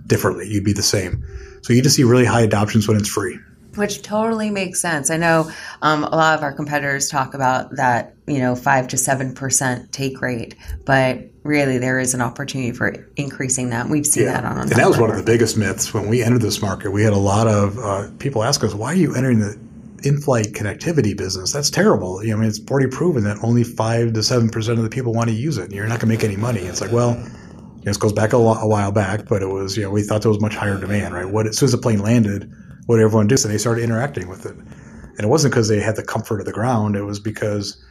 differently? 0.06 0.48
You'd 0.48 0.64
be 0.64 0.72
the 0.72 0.82
same. 0.82 1.24
So 1.62 1.72
you 1.72 1.82
just 1.82 1.96
see 1.96 2.04
really 2.04 2.24
high 2.24 2.42
adoptions 2.42 2.86
when 2.86 2.96
it's 2.96 3.08
free. 3.08 3.38
Which 3.76 4.02
totally 4.02 4.50
makes 4.50 4.80
sense. 4.80 5.10
I 5.10 5.16
know 5.16 5.50
um, 5.80 6.04
a 6.04 6.14
lot 6.14 6.36
of 6.36 6.42
our 6.42 6.52
competitors 6.52 7.08
talk 7.08 7.34
about 7.34 7.76
that, 7.76 8.14
you 8.26 8.38
know, 8.38 8.54
five 8.54 8.88
to 8.88 8.98
seven 8.98 9.34
percent 9.34 9.92
take 9.92 10.20
rate, 10.20 10.54
but 10.84 11.20
really 11.42 11.78
there 11.78 11.98
is 11.98 12.14
an 12.14 12.20
opportunity 12.20 12.72
for 12.72 13.08
increasing 13.16 13.70
that. 13.70 13.88
We've 13.88 14.06
seen 14.06 14.26
that 14.26 14.44
on. 14.44 14.58
and 14.60 14.70
that 14.70 14.88
was 14.88 14.98
one 14.98 15.10
of 15.10 15.16
the 15.16 15.22
biggest 15.22 15.56
myths 15.56 15.92
when 15.92 16.08
we 16.08 16.22
entered 16.22 16.42
this 16.42 16.60
market. 16.62 16.90
We 16.90 17.02
had 17.02 17.12
a 17.12 17.18
lot 17.18 17.46
of 17.46 17.78
uh, 17.78 18.08
people 18.18 18.42
ask 18.42 18.62
us, 18.62 18.74
"Why 18.74 18.92
are 18.92 18.96
you 18.96 19.14
entering 19.14 19.38
the 19.40 19.58
in-flight 20.04 20.48
connectivity 20.52 21.16
business? 21.16 21.52
That's 21.52 21.70
terrible." 21.70 22.22
You 22.22 22.30
know, 22.30 22.36
I 22.36 22.40
mean, 22.40 22.48
it's 22.50 22.60
already 22.70 22.88
proven 22.88 23.24
that 23.24 23.38
only 23.42 23.64
five 23.64 24.12
to 24.12 24.22
seven 24.22 24.50
percent 24.50 24.78
of 24.78 24.84
the 24.84 24.90
people 24.90 25.12
want 25.12 25.30
to 25.30 25.34
use 25.34 25.58
it, 25.58 25.64
and 25.64 25.72
you're 25.72 25.86
not 25.86 26.00
going 26.00 26.10
to 26.10 26.14
make 26.14 26.24
any 26.24 26.36
money. 26.36 26.60
It's 26.60 26.80
like, 26.80 26.92
well, 26.92 27.16
you 27.16 27.86
know, 27.86 27.90
this 27.90 27.96
goes 27.96 28.12
back 28.12 28.32
a, 28.32 28.36
a 28.36 28.66
while 28.68 28.92
back, 28.92 29.26
but 29.28 29.42
it 29.42 29.48
was, 29.48 29.76
you 29.76 29.82
know, 29.82 29.90
we 29.90 30.02
thought 30.02 30.22
there 30.22 30.30
was 30.30 30.40
much 30.40 30.54
higher 30.54 30.78
demand, 30.78 31.14
right? 31.14 31.28
What 31.28 31.46
as 31.46 31.58
soon 31.58 31.66
as 31.66 31.72
the 31.72 31.78
plane 31.78 31.98
landed, 31.98 32.52
what 32.86 32.98
everyone 33.00 33.26
does, 33.28 33.44
and 33.44 33.52
they 33.52 33.58
started 33.58 33.84
interacting 33.84 34.28
with 34.28 34.46
it, 34.46 34.56
and 34.56 35.20
it 35.20 35.28
wasn't 35.28 35.52
because 35.52 35.68
they 35.68 35.80
had 35.80 35.96
the 35.96 36.02
comfort 36.02 36.40
of 36.40 36.46
the 36.46 36.52
ground. 36.52 36.96
It 36.96 37.02
was 37.02 37.20
because 37.20 37.82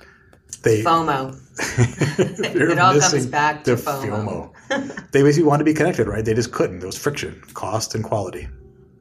they 0.63 0.83
FOMO. 0.83 1.37
It 2.55 2.79
all 2.79 2.99
comes 2.99 3.25
back 3.27 3.63
to 3.65 3.75
the 3.75 3.81
FOMO. 3.81 5.11
they 5.11 5.21
basically 5.23 5.47
wanted 5.47 5.59
to 5.59 5.65
be 5.71 5.73
connected, 5.73 6.07
right? 6.07 6.23
They 6.25 6.33
just 6.33 6.51
couldn't. 6.51 6.79
There 6.79 6.87
was 6.87 6.97
friction, 6.97 7.41
cost, 7.53 7.95
and 7.95 8.03
quality. 8.03 8.47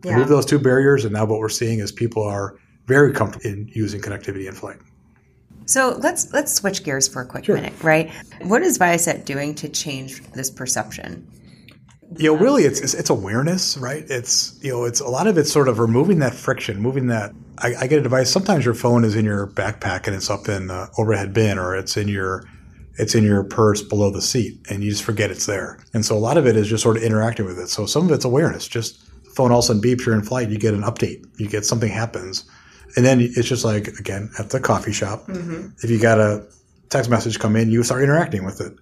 Yeah. 0.05 0.15
Remove 0.15 0.29
those 0.29 0.47
two 0.47 0.59
barriers, 0.59 1.05
and 1.05 1.13
now 1.13 1.25
what 1.27 1.41
we're 1.41 1.49
seeing 1.49 1.81
is 1.81 1.93
people 1.93 2.23
are 2.23 2.57
very 2.87 3.13
comfortable 3.13 3.47
in 3.47 3.69
using 3.73 4.01
connectivity 4.01 4.47
in 4.49 4.55
flight. 4.55 4.79
So 5.67 5.97
let's 6.01 6.33
let's 6.33 6.53
switch 6.53 6.83
gears 6.83 7.07
for 7.07 7.23
a 7.23 7.27
quick 7.27 7.45
Sure. 7.45 7.55
minute, 7.55 7.73
right? 7.83 8.11
What 8.43 8.63
is 8.63 8.79
Viasat 8.79 9.25
doing 9.25 9.55
to 9.57 9.69
change 9.69 10.23
this 10.33 10.51
perception? 10.51 11.27
You 12.17 12.33
know, 12.33 12.39
really, 12.39 12.65
it's, 12.65 12.81
it's 12.81 12.95
it's 12.95 13.11
awareness, 13.11 13.77
right? 13.79 14.05
It's 14.09 14.59
you 14.63 14.73
know, 14.73 14.85
it's 14.85 15.01
a 15.01 15.09
lot 15.09 15.27
of 15.27 15.39
it's 15.39 15.53
sort 15.53 15.69
of 15.69 15.79
removing 15.79 16.19
that 16.21 16.35
friction, 16.35 16.81
moving 16.81 17.07
that. 17.07 17.33
I, 17.59 17.75
I 17.83 17.87
get 17.87 17.99
a 17.99 18.03
device. 18.03 18.31
Sometimes 18.33 18.65
your 18.65 18.75
phone 18.75 19.05
is 19.05 19.15
in 19.15 19.25
your 19.25 19.47
backpack 19.47 20.07
and 20.07 20.17
it's 20.17 20.31
up 20.31 20.49
in 20.49 20.67
the 20.67 20.89
overhead 20.99 21.33
bin, 21.33 21.59
or 21.59 21.77
it's 21.77 21.97
in 21.97 22.09
your 22.09 22.45
it's 22.97 23.15
in 23.15 23.23
your 23.23 23.45
purse 23.45 23.81
below 23.81 24.11
the 24.11 24.23
seat, 24.23 24.59
and 24.69 24.83
you 24.83 24.91
just 24.91 25.05
forget 25.05 25.31
it's 25.31 25.47
there. 25.47 25.79
And 25.95 26.05
so 26.05 26.17
a 26.17 26.19
lot 26.19 26.37
of 26.37 26.47
it 26.47 26.57
is 26.57 26.69
just 26.69 26.83
sort 26.83 26.97
of 26.97 27.03
interacting 27.03 27.47
with 27.47 27.59
it. 27.59 27.69
So 27.69 27.87
some 27.87 28.07
of 28.07 28.13
it's 28.13 28.25
awareness. 28.25 28.67
Just 28.67 29.01
phone 29.37 29.53
all 29.53 29.61
of 29.61 29.65
a 29.65 29.67
sudden 29.69 29.83
beeps. 29.83 30.05
You're 30.05 30.17
in 30.17 30.23
flight. 30.23 30.51
You 30.51 30.59
get 30.59 30.75
an 30.75 30.83
update. 30.83 31.25
You 31.39 31.49
get 31.49 31.65
something 31.65 31.91
happens, 31.91 32.45
and 32.97 33.05
then 33.07 33.21
it's 33.21 33.49
just 33.49 33.65
like 33.65 33.87
again 33.87 34.31
at 34.39 34.51
the 34.51 34.59
coffee 34.59 34.93
shop. 34.93 35.27
Mm-hmm. 35.27 35.69
If 35.83 35.91
you 35.91 36.01
got 36.01 36.19
a 36.19 36.45
text 36.89 37.09
message 37.09 37.39
come 37.39 37.55
in, 37.55 37.71
you 37.71 37.85
start 37.85 38.03
interacting 38.03 38.45
with 38.45 38.61
it. 38.61 38.73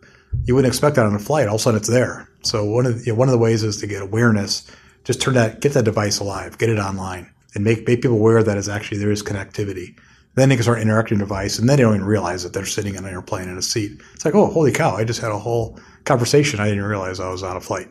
You 0.44 0.54
wouldn't 0.54 0.70
expect 0.70 0.96
that 0.96 1.06
on 1.06 1.14
a 1.14 1.18
flight. 1.18 1.48
All 1.48 1.56
of 1.56 1.60
a 1.60 1.62
sudden, 1.62 1.78
it's 1.78 1.88
there. 1.88 2.28
So 2.42 2.64
one 2.64 2.86
of 2.86 2.98
the, 2.98 3.06
you 3.06 3.12
know, 3.12 3.18
one 3.18 3.28
of 3.28 3.32
the 3.32 3.38
ways 3.38 3.62
is 3.62 3.78
to 3.78 3.86
get 3.86 4.02
awareness. 4.02 4.70
Just 5.04 5.20
turn 5.20 5.34
that, 5.34 5.60
get 5.60 5.72
that 5.72 5.84
device 5.84 6.18
alive, 6.18 6.58
get 6.58 6.70
it 6.70 6.78
online, 6.78 7.32
and 7.54 7.64
make 7.64 7.86
make 7.86 8.02
people 8.02 8.18
aware 8.18 8.42
that 8.42 8.58
it's 8.58 8.68
actually 8.68 8.98
there 8.98 9.10
is 9.10 9.22
connectivity. 9.22 9.98
Then 10.34 10.48
they 10.48 10.56
can 10.56 10.62
start 10.62 10.80
interacting 10.80 11.18
with 11.18 11.28
the 11.28 11.34
device, 11.34 11.58
and 11.58 11.68
then 11.68 11.76
they 11.76 11.82
don't 11.82 11.96
even 11.96 12.06
realize 12.06 12.42
that 12.42 12.52
they're 12.52 12.66
sitting 12.66 12.94
in 12.94 13.04
an 13.04 13.10
airplane 13.10 13.48
in 13.48 13.58
a 13.58 13.62
seat. 13.62 14.00
It's 14.14 14.24
like, 14.24 14.34
oh, 14.34 14.46
holy 14.46 14.70
cow! 14.70 14.94
I 14.94 15.04
just 15.04 15.20
had 15.20 15.32
a 15.32 15.38
whole 15.38 15.78
conversation. 16.04 16.60
I 16.60 16.68
didn't 16.68 16.84
realize 16.84 17.20
I 17.20 17.30
was 17.30 17.42
on 17.42 17.56
a 17.56 17.60
flight. 17.60 17.88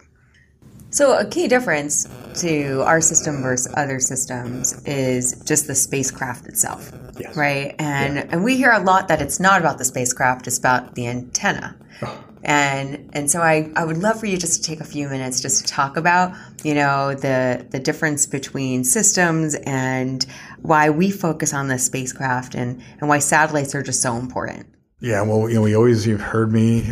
So, 0.90 1.18
a 1.18 1.26
key 1.26 1.48
difference 1.48 2.08
to 2.42 2.82
our 2.84 3.02
system 3.02 3.42
versus 3.42 3.72
other 3.76 4.00
systems 4.00 4.82
is 4.86 5.42
just 5.46 5.68
the 5.68 5.76
spacecraft 5.76 6.48
itself, 6.48 6.92
yes. 7.20 7.36
right? 7.36 7.76
And 7.78 8.16
yeah. 8.16 8.28
and 8.30 8.44
we 8.44 8.56
hear 8.56 8.72
a 8.72 8.80
lot 8.80 9.10
that 9.10 9.22
it's 9.22 9.40
not 9.40 9.60
about 9.60 9.78
the 9.78 9.86
spacecraft; 9.86 10.48
it's 10.48 10.58
about 10.58 10.96
the 10.96 11.08
antenna. 11.08 11.76
Oh. 12.02 12.24
And 12.44 13.10
and 13.14 13.30
so 13.30 13.42
I, 13.42 13.70
I 13.76 13.84
would 13.84 13.98
love 13.98 14.20
for 14.20 14.28
you 14.28 14.38
just 14.38 14.64
to 14.64 14.70
take 14.70 14.80
a 14.80 14.86
few 14.86 15.10
minutes 15.10 15.42
just 15.42 15.66
to 15.66 15.72
talk 15.72 15.98
about 15.98 16.34
you 16.64 16.74
know 16.74 17.14
the 17.14 17.66
the 17.70 17.80
difference 17.80 18.26
between 18.26 18.86
systems 18.86 19.56
and 19.56 20.26
why 20.62 20.90
we 20.90 21.12
focus 21.12 21.54
on 21.54 21.68
the 21.68 21.80
spacecraft 21.80 22.56
and 22.56 22.82
and 23.00 23.10
why 23.10 23.20
satellites 23.20 23.76
are 23.76 23.84
just 23.84 24.02
so 24.02 24.16
important. 24.16 24.68
Yeah, 25.00 25.22
well, 25.24 25.50
you 25.50 25.56
know, 25.56 25.62
we 25.62 25.76
always 25.76 26.08
you've 26.08 26.22
heard 26.22 26.52
me 26.52 26.90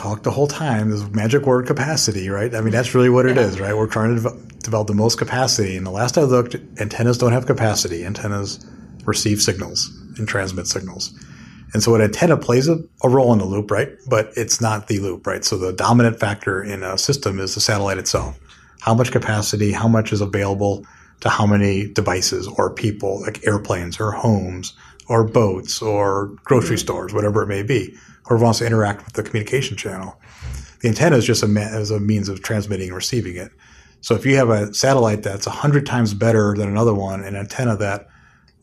talk 0.00 0.22
the 0.22 0.30
whole 0.30 0.46
time. 0.46 0.90
This 0.90 1.08
magic 1.10 1.44
word 1.44 1.66
capacity, 1.66 2.30
right? 2.30 2.54
I 2.54 2.60
mean, 2.62 2.72
that's 2.72 2.94
really 2.94 3.10
what 3.10 3.26
it 3.26 3.36
yeah. 3.36 3.42
is, 3.42 3.60
right? 3.60 3.76
We're 3.76 3.86
trying 3.86 4.16
to 4.16 4.30
develop 4.62 4.88
the 4.88 4.94
most 4.94 5.18
capacity. 5.18 5.76
And 5.76 5.86
the 5.86 5.90
last 5.90 6.16
I 6.16 6.22
looked, 6.22 6.54
antennas 6.80 7.18
don't 7.18 7.32
have 7.32 7.46
capacity. 7.46 8.04
Antennas 8.04 8.64
receive 9.04 9.42
signals 9.42 9.90
and 10.16 10.26
transmit 10.26 10.66
signals. 10.66 11.12
And 11.72 11.82
so 11.82 11.94
an 11.94 12.00
antenna 12.00 12.36
plays 12.36 12.66
a, 12.66 12.78
a, 13.04 13.08
role 13.08 13.32
in 13.32 13.38
the 13.38 13.44
loop, 13.44 13.70
right? 13.70 13.90
But 14.08 14.32
it's 14.36 14.60
not 14.60 14.88
the 14.88 14.98
loop, 14.98 15.26
right? 15.26 15.44
So 15.44 15.56
the 15.56 15.72
dominant 15.72 16.18
factor 16.18 16.62
in 16.62 16.82
a 16.82 16.98
system 16.98 17.38
is 17.38 17.54
the 17.54 17.60
satellite 17.60 17.98
itself. 17.98 18.38
How 18.80 18.94
much 18.94 19.12
capacity, 19.12 19.70
how 19.70 19.86
much 19.86 20.12
is 20.12 20.20
available 20.20 20.84
to 21.20 21.28
how 21.28 21.46
many 21.46 21.86
devices 21.92 22.48
or 22.48 22.72
people, 22.72 23.20
like 23.20 23.46
airplanes 23.46 24.00
or 24.00 24.10
homes 24.12 24.72
or 25.08 25.24
boats 25.24 25.82
or 25.82 26.34
grocery 26.44 26.76
mm-hmm. 26.76 26.84
stores, 26.84 27.12
whatever 27.12 27.42
it 27.42 27.48
may 27.48 27.62
be 27.62 27.96
whoever 28.30 28.44
wants 28.44 28.60
to 28.60 28.66
interact 28.66 29.04
with 29.04 29.14
the 29.14 29.24
communication 29.24 29.76
channel. 29.76 30.16
The 30.80 30.88
antenna 30.88 31.16
is 31.16 31.24
just 31.24 31.42
a, 31.42 31.46
as 31.46 31.90
a 31.90 31.98
means 31.98 32.28
of 32.28 32.42
transmitting 32.42 32.86
and 32.86 32.96
receiving 32.96 33.36
it. 33.36 33.50
So 34.02 34.14
if 34.14 34.24
you 34.24 34.36
have 34.36 34.50
a 34.50 34.72
satellite 34.72 35.24
that's 35.24 35.46
100 35.46 35.84
times 35.84 36.14
better 36.14 36.54
than 36.56 36.68
another 36.68 36.94
one, 36.94 37.24
an 37.24 37.34
antenna 37.34 37.76
that, 37.78 38.08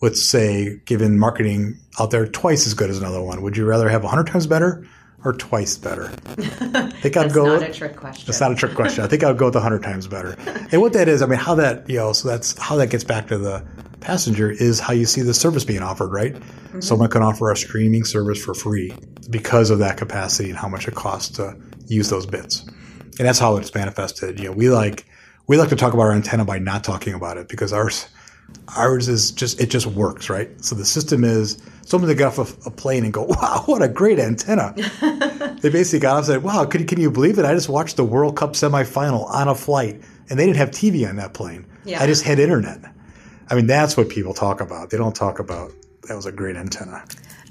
let's 0.02 0.24
say, 0.24 0.80
given 0.86 1.20
marketing 1.20 1.78
out 2.00 2.12
there, 2.12 2.26
twice 2.26 2.66
as 2.66 2.74
good 2.74 2.90
as 2.90 2.98
another 2.98 3.22
one, 3.22 3.42
would 3.42 3.58
you 3.58 3.66
rather 3.66 3.90
have 3.90 4.04
100 4.04 4.32
times 4.32 4.48
better 4.48 4.88
or 5.26 5.34
twice 5.34 5.78
better? 5.78 6.10
I 6.38 6.90
think 7.02 7.18
I'd 7.18 7.34
go. 7.34 7.46
Not 7.46 7.60
with, 7.60 7.70
a 7.70 7.74
trick 7.74 7.98
question. 7.98 8.26
That's 8.26 8.40
not 8.40 8.54
a 8.54 8.56
trick 8.56 8.74
question. 8.74 9.04
I 9.04 9.08
think 9.08 9.26
I 9.26 9.28
would 9.28 9.38
go 9.38 9.46
with 9.46 9.56
100 9.56 9.84
times 9.84 10.08
better. 10.08 10.38
and 10.72 10.82
what 10.82 10.94
that 10.94 11.10
is, 11.10 11.22
I 11.22 11.26
mean, 11.26 11.40
how 11.40 11.56
that 11.56 11.88
you 11.90 11.98
know, 11.98 12.14
so 12.14 12.30
that's 12.30 12.58
how 12.58 12.78
that 12.78 12.90
gets 12.90 13.04
back 13.04 13.28
to 13.28 13.38
the 13.38 13.66
passenger 14.08 14.50
is 14.50 14.80
how 14.80 14.94
you 14.94 15.06
see 15.06 15.22
the 15.22 15.34
service 15.34 15.66
being 15.66 15.84
offered, 15.84 16.14
right? 16.14 16.34
Mm-hmm. 16.34 16.80
Someone 16.80 17.10
can 17.10 17.22
offer 17.22 17.52
a 17.52 17.58
streaming 17.58 18.06
service 18.06 18.42
for 18.42 18.54
free 18.54 18.94
because 19.30 19.70
of 19.70 19.80
that 19.80 19.98
capacity 19.98 20.50
and 20.50 20.58
how 20.58 20.70
much 20.70 20.88
it 20.88 20.96
costs 20.96 21.36
to 21.36 21.58
use 21.88 22.10
those 22.10 22.26
bits. 22.26 22.66
And 23.20 23.28
that's 23.28 23.38
how 23.38 23.58
it's 23.58 23.76
manifested. 23.76 24.40
You 24.40 24.46
know, 24.46 24.52
we 24.54 24.70
like 24.70 25.06
we 25.48 25.58
like 25.58 25.68
to 25.70 25.76
talk 25.76 25.94
about 25.94 26.04
our 26.04 26.14
antenna 26.14 26.46
by 26.46 26.58
not 26.58 26.86
talking 26.86 27.14
about 27.14 27.36
it 27.36 27.50
because 27.50 27.74
ours 27.74 28.08
ours 28.78 29.10
is 29.10 29.32
just 29.32 29.60
it 29.60 29.70
just 29.70 29.88
works, 29.88 30.30
right? 30.30 30.50
So 30.64 30.74
the 30.74 30.86
system 30.86 31.26
is 31.26 31.62
someone 31.82 32.08
that 32.08 32.16
got 32.16 32.40
off 32.40 32.66
a, 32.66 32.70
a 32.70 32.72
plane 32.72 33.04
and 33.04 33.12
go, 33.12 33.24
"Wow, 33.30 33.64
what 33.66 33.82
a 33.82 33.90
great 33.90 34.20
antenna!" 34.20 34.74
they 35.62 35.70
basically 35.70 36.00
got 36.00 36.14
off 36.14 36.18
and 36.20 36.28
said, 36.28 36.44
"Wow, 36.44 36.64
can, 36.64 36.88
can 36.88 37.02
you 37.02 37.12
believe 37.12 37.40
it? 37.40 37.44
I 37.46 37.54
just 37.54 37.68
watched 37.68 37.98
the 37.98 38.06
World 38.06 38.38
Cup 38.38 38.54
semifinal 38.54 39.30
on 39.30 39.50
a 39.50 39.56
flight, 39.56 40.02
and 40.30 40.40
they 40.40 40.46
didn't 40.46 40.60
have 40.60 40.72
TV 40.72 41.08
on 41.10 41.18
that 41.18 41.34
plane. 41.34 41.66
Yeah. 41.84 42.02
I 42.02 42.08
just 42.08 42.24
had 42.24 42.40
internet." 42.40 42.80
I 43.50 43.56
mean, 43.56 43.68
that's 43.68 43.96
what 43.96 44.10
people 44.10 44.34
talk 44.34 44.62
about. 44.62 44.90
They 44.90 44.98
don't 44.98 45.16
talk 45.16 45.40
about 45.40 45.72
that 46.08 46.16
was 46.16 46.26
a 46.26 46.32
great 46.32 46.56
antenna. 46.56 47.04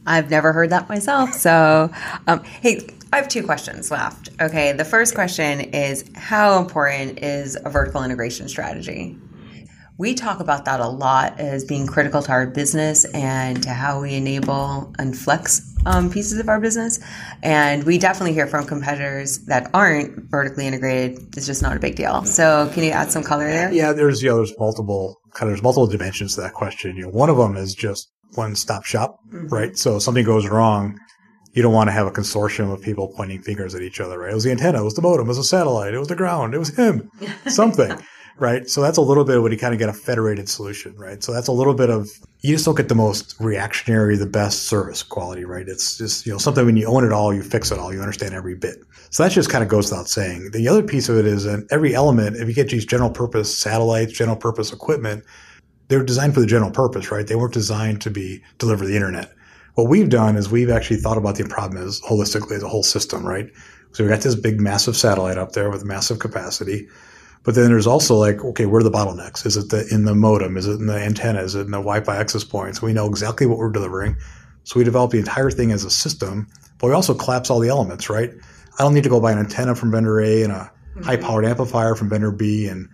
I've 0.07 0.31
never 0.31 0.53
heard 0.53 0.71
that 0.71 0.89
myself. 0.89 1.33
So, 1.33 1.91
um, 2.27 2.43
hey, 2.45 2.89
I 3.13 3.17
have 3.17 3.29
two 3.29 3.43
questions 3.43 3.91
left. 3.91 4.29
Okay, 4.41 4.73
the 4.73 4.85
first 4.85 5.15
question 5.15 5.61
is 5.61 6.05
how 6.15 6.59
important 6.61 7.23
is 7.23 7.57
a 7.63 7.71
vertical 7.71 8.03
integration 8.03 8.49
strategy? 8.49 9.19
We 9.99 10.15
talk 10.15 10.41
about 10.41 10.67
that 10.67 10.81
a 10.81 10.89
lot 10.89 11.41
as 11.41 11.65
being 11.65 11.87
critical 11.87 12.23
to 12.23 12.31
our 12.31 12.47
business 12.47 13.07
and 13.07 13.63
to 13.63 13.71
how 13.71 14.03
we 14.03 14.15
enable 14.15 14.93
and 14.99 15.17
flex 15.17 15.75
um, 15.87 16.11
pieces 16.11 16.39
of 16.39 16.51
our 16.51 16.61
business. 16.61 17.01
And 17.43 17.85
we 17.85 17.97
definitely 17.97 18.35
hear 18.35 18.47
from 18.47 18.67
competitors 18.67 19.39
that 19.47 19.71
aren't 19.73 20.31
vertically 20.31 20.67
integrated. 20.67 21.35
It's 21.37 21.47
just 21.47 21.63
not 21.63 21.77
a 21.77 21.81
big 21.81 21.97
deal. 21.97 22.25
So, 22.25 22.71
can 22.75 22.83
you 22.83 22.91
add 22.91 23.11
some 23.11 23.23
color 23.23 23.49
there? 23.49 23.73
Yeah, 23.73 23.93
there's 23.93 24.23
yeah, 24.23 24.35
there's 24.35 24.53
multiple 24.59 25.19
kind 25.37 25.51
of 25.51 25.55
there's 25.55 25.63
multiple 25.63 25.87
dimensions 25.87 26.35
to 26.35 26.41
that 26.41 26.55
question. 26.55 26.97
You 26.97 27.03
know, 27.03 27.11
one 27.11 27.29
of 27.29 27.37
them 27.37 27.57
is 27.57 27.75
just 27.75 28.11
one 28.35 28.57
stop 28.57 28.85
shop, 28.85 29.19
mm-hmm. 29.29 29.49
right? 29.49 29.77
So 29.77 29.97
if 29.97 30.03
something 30.03 30.25
goes 30.25 30.49
wrong, 30.49 30.99
you 31.53 31.63
don't 31.63 31.75
want 31.75 31.89
to 31.89 31.93
have 31.93 32.07
a 32.07 32.11
consortium 32.11 32.73
of 32.73 32.83
people 32.83 33.13
pointing 33.15 33.43
fingers 33.43 33.75
at 33.75 33.83
each 33.83 34.01
other, 34.01 34.19
right? 34.19 34.33
It 34.33 34.35
was 34.35 34.45
the 34.45 34.51
antenna, 34.51 34.81
it 34.81 34.85
was 34.85 34.95
the 34.95 35.03
modem, 35.03 35.27
it 35.27 35.29
was 35.29 35.39
a 35.39 35.45
satellite, 35.45 35.95
it 35.95 35.99
was 35.99 36.09
the 36.09 36.17
ground, 36.17 36.55
it 36.55 36.59
was 36.59 36.75
him, 36.77 37.11
something, 37.47 37.97
right? 38.39 38.69
So 38.69 38.83
that's 38.83 38.99
a 38.99 39.03
little 39.03 39.25
bit 39.25 39.43
when 39.43 39.53
you 39.53 39.59
kind 39.59 39.73
of 39.73 39.79
get 39.79 39.89
a 39.89 39.93
federated 39.93 40.49
solution, 40.49 40.95
right? 40.97 41.23
So 41.23 41.33
that's 41.33 41.49
a 41.49 41.53
little 41.53 41.75
bit 41.75 41.91
of, 41.91 42.11
you 42.43 42.55
just 42.55 42.65
don't 42.65 42.77
get 42.77 42.89
the 42.89 42.95
most 42.95 43.35
reactionary, 43.41 44.17
the 44.17 44.27
best 44.27 44.65
service 44.65 45.03
quality, 45.03 45.45
right? 45.45 45.67
It's 45.67 45.97
just, 45.97 46.27
you 46.27 46.33
know, 46.33 46.39
something 46.39 46.67
when 46.67 46.77
you 46.77 46.87
own 46.87 47.05
it 47.05 47.13
all, 47.13 47.33
you 47.33 47.43
fix 47.43 47.71
it 47.71 47.79
all, 47.79 47.93
you 47.93 48.01
understand 48.01 48.35
every 48.35 48.55
bit. 48.55 48.79
So 49.11 49.23
that 49.23 49.33
just 49.33 49.49
kind 49.49 49.65
of 49.65 49.71
goes 49.71 49.91
without 49.91 50.09
saying. 50.09 50.51
The 50.53 50.69
other 50.69 50.83
piece 50.83 51.09
of 51.09 51.17
it 51.17 51.27
is 51.27 51.45
that 51.45 51.67
every 51.71 51.95
element, 51.95 52.37
if 52.37 52.47
you 52.47 52.55
get 52.55 52.69
these 52.69 52.85
general 52.85 53.11
purpose 53.11 53.57
satellites, 53.57 54.13
general 54.13 54.37
purpose 54.37 54.73
equipment, 54.73 55.25
they're 55.89 56.05
designed 56.05 56.35
for 56.35 56.41
the 56.41 56.47
general 56.47 56.71
purpose, 56.71 57.11
right? 57.11 57.27
They 57.27 57.37
weren't 57.37 57.55
designed 57.55 58.03
to 58.03 58.11
be 58.11 58.43
deliver 58.59 58.85
the 58.85 58.97
internet. 58.97 59.33
What 59.75 59.89
we've 59.89 60.09
done 60.09 60.37
is 60.37 60.51
we've 60.51 60.71
actually 60.71 60.97
thought 60.97 61.19
about 61.19 61.37
the 61.37 61.45
problem 61.45 61.83
as 61.83 62.01
holistically 62.01 62.57
as 62.57 62.63
a 62.63 62.69
whole 62.69 62.83
system, 62.83 63.25
right? 63.25 63.49
So 63.93 64.05
we've 64.05 64.11
got 64.11 64.21
this 64.21 64.35
big 64.35 64.61
massive 64.61 64.97
satellite 64.97 65.39
up 65.39 65.53
there 65.53 65.71
with 65.71 65.85
massive 65.85 66.19
capacity. 66.19 66.89
But 67.47 67.55
then 67.55 67.67
there's 67.67 67.87
also 67.87 68.17
like, 68.17 68.45
okay, 68.45 68.67
where 68.67 68.81
are 68.81 68.83
the 68.83 68.91
bottlenecks? 68.91 69.47
Is 69.47 69.57
it 69.57 69.71
the, 69.71 69.87
in 69.93 70.05
the 70.05 70.17
modem? 70.17 70.57
Is 70.57 70.67
it 70.67 70.81
in 70.81 70.87
the 70.87 70.99
antenna? 70.99 71.41
Is 71.41 71.55
it 71.55 71.61
in 71.61 71.71
the 71.71 71.79
Wi-Fi 71.79 72.17
access 72.17 72.43
points? 72.43 72.83
We 72.83 72.93
know 72.93 73.07
exactly 73.07 73.47
what 73.47 73.59
we're 73.59 73.71
delivering. 73.71 74.17
So 74.65 74.81
we 74.81 74.85
develop 74.85 75.13
the 75.13 75.21
entire 75.21 75.53
thing 75.53 75.71
as 75.71 75.85
a 75.85 75.91
system, 75.91 76.49
but 76.79 76.89
we 76.89 76.93
also 76.93 77.15
collapse 77.15 77.49
all 77.49 77.61
the 77.61 77.69
elements, 77.69 78.11
right? 78.11 78.33
I 78.81 78.83
don't 78.83 78.95
need 78.95 79.05
to 79.05 79.09
go 79.09 79.21
buy 79.21 79.31
an 79.31 79.39
antenna 79.39 79.77
from 79.77 79.93
vendor 79.93 80.21
A 80.21 80.43
and 80.43 80.53
a 80.53 80.57
mm-hmm. 80.57 81.03
high 81.05 81.17
powered 81.19 81.45
amplifier 81.45 81.95
from 81.95 82.09
vendor 82.09 82.33
B 82.33 82.67
and 82.67 82.89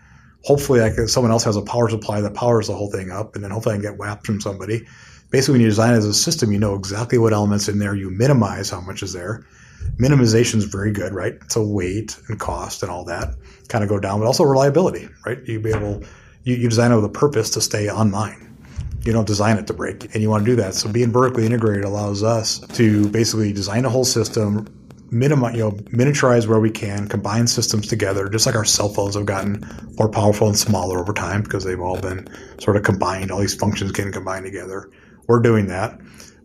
hopefully 0.45 0.81
like 0.81 0.99
someone 1.09 1.33
else 1.33 1.45
has 1.45 1.57
a 1.57 1.63
power 1.63 1.89
supply 1.89 2.21
that 2.21 2.35
powers 2.35 2.67
the 2.67 2.75
whole 2.75 2.91
thing 2.91 3.11
up 3.11 3.35
and 3.35 3.43
then 3.43 3.53
hopefully 3.53 3.75
I 3.75 3.79
can 3.79 3.91
get 3.91 3.99
WAP 3.99 4.27
from 4.27 4.39
somebody. 4.39 4.87
Basically, 5.31 5.53
when 5.53 5.61
you 5.63 5.69
design 5.69 5.95
it 5.95 5.97
as 5.97 6.05
a 6.05 6.13
system, 6.13 6.53
you 6.53 6.59
know 6.59 6.75
exactly 6.75 7.17
what 7.17 7.33
elements 7.33 7.69
in 7.69 7.79
there. 7.79 7.95
You 7.95 8.11
minimize 8.11 8.69
how 8.69 8.83
much 8.83 9.03
is 9.03 9.15
there. 9.15 9.47
Minimization 9.97 10.57
is 10.57 10.65
very 10.65 10.93
good, 10.93 11.13
right? 11.13 11.35
So 11.51 11.67
weight 11.67 12.19
and 12.29 12.39
cost 12.41 12.83
and 12.83 12.91
all 12.91 13.05
that 13.05 13.35
kind 13.69 13.85
of 13.85 13.91
go 13.91 13.99
down, 13.99 14.21
but 14.21 14.27
also 14.27 14.45
reliability, 14.45 15.09
right? 15.27 15.39
You 15.45 15.61
be 15.61 15.71
able, 15.71 16.03
you, 16.45 16.57
you 16.57 16.69
design 16.69 16.93
it 16.93 16.97
with 16.97 17.05
a 17.05 17.09
purpose 17.09 17.51
to 17.51 17.61
stay 17.61 17.89
online. 17.89 18.57
You 19.05 19.13
don't 19.13 19.27
design 19.27 19.59
it 19.59 19.67
to 19.67 19.75
break, 19.75 20.15
and 20.15 20.23
you 20.23 20.31
want 20.31 20.45
to 20.45 20.51
do 20.51 20.57
that. 20.57 20.75
So 20.75 20.91
being 20.91 21.11
vertically 21.11 21.45
integrated 21.45 21.85
allows 21.85 22.23
us 22.23 22.61
to 22.61 23.09
basically 23.09 23.53
design 23.53 23.85
a 23.85 23.91
whole 23.91 24.05
system, 24.05 24.67
minimize, 25.11 25.55
you 25.55 25.61
know, 25.61 25.73
miniaturize 25.73 26.47
where 26.47 26.61
we 26.61 26.71
can, 26.71 27.09
combine 27.09 27.47
systems 27.47 27.87
together, 27.89 28.29
just 28.29 28.47
like 28.47 28.55
our 28.55 28.65
cell 28.65 28.89
phones 28.89 29.15
have 29.15 29.27
gotten 29.27 29.65
more 29.99 30.09
powerful 30.09 30.47
and 30.47 30.57
smaller 30.57 31.01
over 31.01 31.13
time 31.13 31.43
because 31.43 31.65
they've 31.65 31.81
all 31.81 32.01
been 32.01 32.29
sort 32.61 32.77
of 32.77 32.83
combined. 32.85 33.31
All 33.31 33.41
these 33.41 33.55
functions 33.55 33.93
getting 33.93 34.13
combined 34.13 34.45
together. 34.45 34.89
We're 35.27 35.41
doing 35.41 35.67
that, 35.67 36.01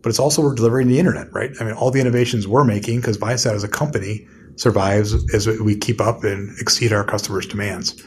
but 0.08 0.12
it's 0.12 0.18
also 0.18 0.40
we're 0.40 0.54
delivering 0.54 0.88
the 0.88 0.98
internet, 0.98 1.30
right? 1.34 1.50
I 1.60 1.64
mean, 1.64 1.74
all 1.74 1.90
the 1.90 2.00
innovations 2.00 2.48
we're 2.48 2.64
making 2.64 3.00
because 3.00 3.18
Viasat 3.18 3.52
as 3.52 3.62
a 3.62 3.68
company 3.68 4.26
survives 4.56 5.12
as 5.34 5.46
we 5.46 5.76
keep 5.76 6.00
up 6.00 6.24
and 6.24 6.58
exceed 6.58 6.94
our 6.94 7.04
customers' 7.04 7.44
demands. 7.44 8.02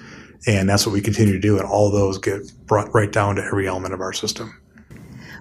And 0.47 0.67
that's 0.67 0.83
what 0.83 0.93
we 0.93 1.01
continue 1.01 1.31
to 1.31 1.39
do. 1.39 1.59
And 1.59 1.67
all 1.67 1.91
those 1.91 2.17
get 2.17 2.51
brought 2.65 2.91
right 2.95 3.11
down 3.11 3.35
to 3.35 3.43
every 3.43 3.67
element 3.67 3.93
of 3.93 4.01
our 4.01 4.13
system. 4.13 4.59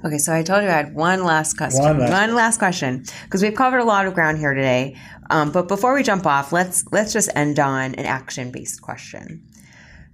Okay, 0.04 0.18
so 0.18 0.34
I 0.34 0.42
told 0.42 0.62
you 0.62 0.68
I 0.68 0.72
had 0.72 0.94
one 0.94 1.24
last 1.24 1.56
question. 1.56 1.82
One 1.82 1.98
last, 1.98 2.12
one 2.12 2.34
last 2.34 2.58
question 2.58 3.06
because 3.24 3.42
we've 3.42 3.54
covered 3.54 3.78
a 3.78 3.84
lot 3.84 4.04
of 4.04 4.12
ground 4.12 4.36
here 4.36 4.52
today. 4.52 4.98
Um, 5.30 5.52
but 5.52 5.66
before 5.66 5.94
we 5.94 6.02
jump 6.02 6.26
off, 6.26 6.52
let's 6.52 6.84
let's 6.92 7.14
just 7.14 7.30
end 7.34 7.58
on 7.58 7.94
an 7.94 8.04
action 8.04 8.50
based 8.50 8.82
question. 8.82 9.46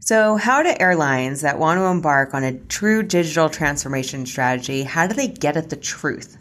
So, 0.06 0.36
how 0.36 0.62
do 0.62 0.72
airlines 0.78 1.40
that 1.40 1.58
want 1.58 1.80
to 1.80 1.84
embark 1.86 2.32
on 2.32 2.44
a 2.44 2.56
true 2.56 3.02
digital 3.02 3.48
transformation 3.48 4.24
strategy? 4.24 4.84
How 4.84 5.08
do 5.08 5.14
they 5.14 5.26
get 5.26 5.56
at 5.56 5.68
the 5.68 5.76
truth? 5.76 6.40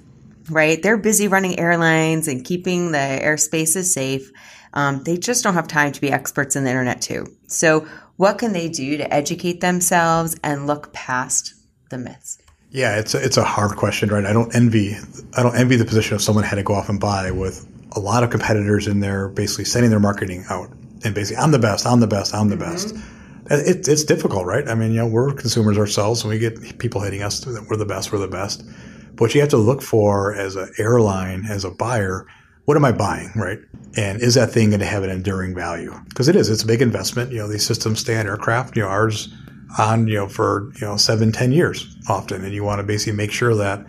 Right, 0.52 0.84
they're 0.84 0.98
busy 0.98 1.28
running 1.28 1.58
airlines 1.58 2.28
and 2.28 2.46
keeping 2.46 2.92
the 2.92 3.00
airspaces 3.00 3.86
safe. 3.86 4.32
Um, 4.76 5.02
they 5.02 5.18
just 5.18 5.44
don't 5.44 5.56
have 5.56 5.68
time 5.68 5.92
to 5.94 6.00
be 6.00 6.12
experts 6.12 6.56
in 6.56 6.64
the 6.64 6.70
internet 6.70 7.02
too. 7.02 7.26
So, 7.48 7.88
what 8.18 8.38
can 8.38 8.54
they 8.54 8.70
do 8.70 8.98
to 8.98 9.12
educate 9.12 9.62
themselves 9.62 10.36
and 10.44 10.68
look 10.68 10.94
past 10.94 11.56
the 11.90 11.98
myths? 11.98 12.38
Yeah, 12.70 13.00
it's 13.00 13.16
a, 13.16 13.26
it's 13.26 13.38
a 13.38 13.44
hard 13.44 13.78
question, 13.78 14.10
right? 14.10 14.26
I 14.26 14.34
don't 14.34 14.56
envy 14.56 14.96
I 15.36 15.42
don't 15.42 15.56
envy 15.56 15.76
the 15.76 15.86
position 15.86 16.14
of 16.14 16.22
someone 16.22 16.44
had 16.44 16.58
to 16.58 16.64
go 16.64 16.76
off 16.76 16.88
and 16.88 17.00
buy 17.00 17.32
with 17.32 17.68
a 17.94 18.00
lot 18.00 18.24
of 18.24 18.30
competitors 18.30 18.86
in 18.86 19.00
there, 19.00 19.28
basically 19.28 19.66
sending 19.66 19.90
their 19.90 20.00
marketing 20.00 20.46
out 20.52 20.70
and 21.04 21.16
basically 21.16 21.42
I'm 21.42 21.50
the 21.50 21.58
best, 21.58 21.88
I'm 21.88 22.00
the 22.00 22.06
best, 22.06 22.36
I'm 22.36 22.50
the 22.50 22.58
mm-hmm. 22.58 22.72
best. 22.72 23.15
It, 23.50 23.88
it's 23.88 24.04
difficult, 24.04 24.46
right? 24.46 24.68
I 24.68 24.76
mean, 24.76 24.92
you 24.92 24.98
know, 24.98 25.08
we're 25.08 25.34
consumers 25.34 25.78
ourselves, 25.78 26.24
and 26.24 26.32
we 26.32 26.40
get 26.40 26.80
people 26.80 27.02
hitting 27.02 27.22
us 27.22 27.40
that 27.42 27.68
we're 27.70 27.78
the 27.78 27.86
best, 27.86 28.12
we're 28.12 28.20
the 28.20 28.28
best. 28.28 28.66
But 29.12 29.22
what 29.22 29.36
you 29.36 29.42
have 29.42 29.52
to 29.52 29.58
look 29.58 29.82
for 29.82 30.36
as 30.36 30.56
an 30.56 30.72
airline, 30.78 31.46
as 31.46 31.64
a 31.64 31.72
buyer, 31.72 32.28
what 32.66 32.76
am 32.76 32.84
I 32.84 32.92
buying, 32.92 33.32
right? 33.36 33.60
And 33.96 34.22
is 34.22 34.34
that 34.34 34.52
thing 34.52 34.72
going 34.72 34.80
to 34.80 34.86
have 34.86 35.04
an 35.04 35.10
enduring 35.10 35.56
value? 35.56 35.94
Because 36.10 36.28
it 36.28 36.36
is. 36.36 36.50
It's 36.50 36.64
a 36.64 36.68
big 36.68 36.82
investment. 36.82 37.32
You 37.32 37.38
know, 37.38 37.48
these 37.48 37.66
systems 37.66 38.00
stay 38.00 38.18
on 38.18 38.26
aircraft. 38.26 38.76
You 38.76 38.84
know, 38.84 38.90
ours 38.90 39.34
on 39.78 40.08
you 40.08 40.16
know 40.16 40.28
for 40.28 40.72
you 40.76 40.88
know 40.88 40.98
seven, 40.98 41.32
ten 41.32 41.52
years 41.52 41.96
often, 42.10 42.44
and 42.44 42.54
you 42.54 42.64
want 42.64 42.80
to 42.80 42.84
basically 42.84 43.16
make 43.16 43.32
sure 43.32 43.56
that 43.56 43.86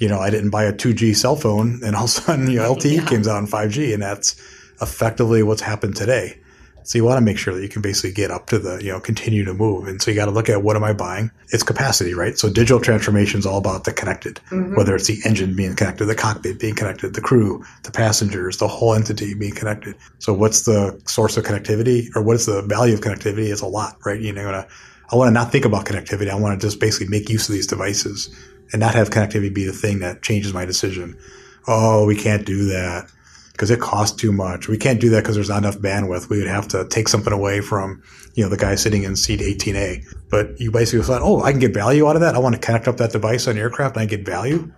you 0.00 0.08
know 0.08 0.18
I 0.18 0.30
didn't 0.30 0.50
buy 0.50 0.64
a 0.64 0.72
2G 0.72 1.14
cell 1.14 1.36
phone 1.36 1.80
and 1.84 1.94
all 1.94 2.04
of 2.04 2.10
a 2.10 2.12
sudden 2.12 2.50
you 2.50 2.58
know 2.58 2.74
LTE 2.74 2.96
yeah. 2.96 3.04
comes 3.04 3.28
out 3.28 3.36
on 3.36 3.46
5G, 3.46 3.92
and 3.92 4.02
that's 4.02 4.34
effectively 4.80 5.42
what's 5.42 5.62
happened 5.62 5.96
today. 5.96 6.40
So 6.88 6.96
you 6.96 7.04
want 7.04 7.18
to 7.18 7.20
make 7.20 7.36
sure 7.36 7.54
that 7.54 7.60
you 7.60 7.68
can 7.68 7.82
basically 7.82 8.12
get 8.12 8.30
up 8.30 8.46
to 8.46 8.58
the, 8.58 8.82
you 8.82 8.90
know, 8.90 8.98
continue 8.98 9.44
to 9.44 9.52
move. 9.52 9.86
And 9.86 10.00
so 10.00 10.10
you 10.10 10.14
got 10.14 10.24
to 10.24 10.30
look 10.30 10.48
at 10.48 10.62
what 10.62 10.74
am 10.74 10.82
I 10.82 10.94
buying? 10.94 11.30
It's 11.50 11.62
capacity, 11.62 12.14
right? 12.14 12.38
So 12.38 12.48
digital 12.48 12.80
transformation 12.80 13.38
is 13.40 13.44
all 13.44 13.58
about 13.58 13.84
the 13.84 13.92
connected, 13.92 14.40
mm-hmm. 14.48 14.74
whether 14.74 14.96
it's 14.96 15.06
the 15.06 15.18
engine 15.26 15.54
being 15.54 15.76
connected, 15.76 16.06
the 16.06 16.14
cockpit 16.14 16.58
being 16.58 16.74
connected, 16.74 17.12
the 17.12 17.20
crew, 17.20 17.62
the 17.82 17.90
passengers, 17.90 18.56
the 18.56 18.68
whole 18.68 18.94
entity 18.94 19.34
being 19.34 19.54
connected. 19.54 19.96
So 20.18 20.32
what's 20.32 20.62
the 20.62 20.98
source 21.04 21.36
of 21.36 21.44
connectivity 21.44 22.08
or 22.16 22.22
what 22.22 22.36
is 22.36 22.46
the 22.46 22.62
value 22.62 22.94
of 22.94 23.02
connectivity? 23.02 23.52
It's 23.52 23.60
a 23.60 23.66
lot, 23.66 23.98
right? 24.06 24.18
You 24.18 24.32
know, 24.32 24.64
I 25.12 25.14
want 25.14 25.28
to 25.28 25.34
not 25.34 25.52
think 25.52 25.66
about 25.66 25.84
connectivity. 25.84 26.30
I 26.30 26.36
want 26.36 26.58
to 26.58 26.66
just 26.66 26.80
basically 26.80 27.08
make 27.08 27.28
use 27.28 27.50
of 27.50 27.52
these 27.52 27.66
devices 27.66 28.34
and 28.72 28.80
not 28.80 28.94
have 28.94 29.10
connectivity 29.10 29.52
be 29.54 29.66
the 29.66 29.72
thing 29.74 29.98
that 29.98 30.22
changes 30.22 30.54
my 30.54 30.64
decision. 30.64 31.18
Oh, 31.66 32.06
we 32.06 32.16
can't 32.16 32.46
do 32.46 32.64
that 32.68 33.12
because 33.58 33.72
it 33.72 33.80
costs 33.80 34.16
too 34.16 34.30
much. 34.30 34.68
We 34.68 34.78
can't 34.78 35.00
do 35.00 35.10
that 35.10 35.24
because 35.24 35.34
there's 35.34 35.48
not 35.48 35.58
enough 35.58 35.78
bandwidth. 35.78 36.30
We 36.30 36.38
would 36.38 36.46
have 36.46 36.68
to 36.68 36.86
take 36.88 37.08
something 37.08 37.32
away 37.32 37.60
from, 37.60 38.00
you 38.34 38.44
know, 38.44 38.48
the 38.48 38.56
guy 38.56 38.76
sitting 38.76 39.02
in 39.02 39.16
seat 39.16 39.40
18A. 39.40 40.04
But 40.30 40.60
you 40.60 40.70
basically 40.70 41.04
thought, 41.04 41.22
oh, 41.22 41.42
I 41.42 41.50
can 41.50 41.58
get 41.58 41.74
value 41.74 42.06
out 42.06 42.14
of 42.14 42.20
that. 42.20 42.36
I 42.36 42.38
want 42.38 42.54
to 42.54 42.60
connect 42.60 42.86
up 42.86 42.98
that 42.98 43.10
device 43.10 43.48
on 43.48 43.58
aircraft 43.58 43.96
and 43.96 44.02
I 44.02 44.06
get 44.06 44.24
value. 44.24 44.72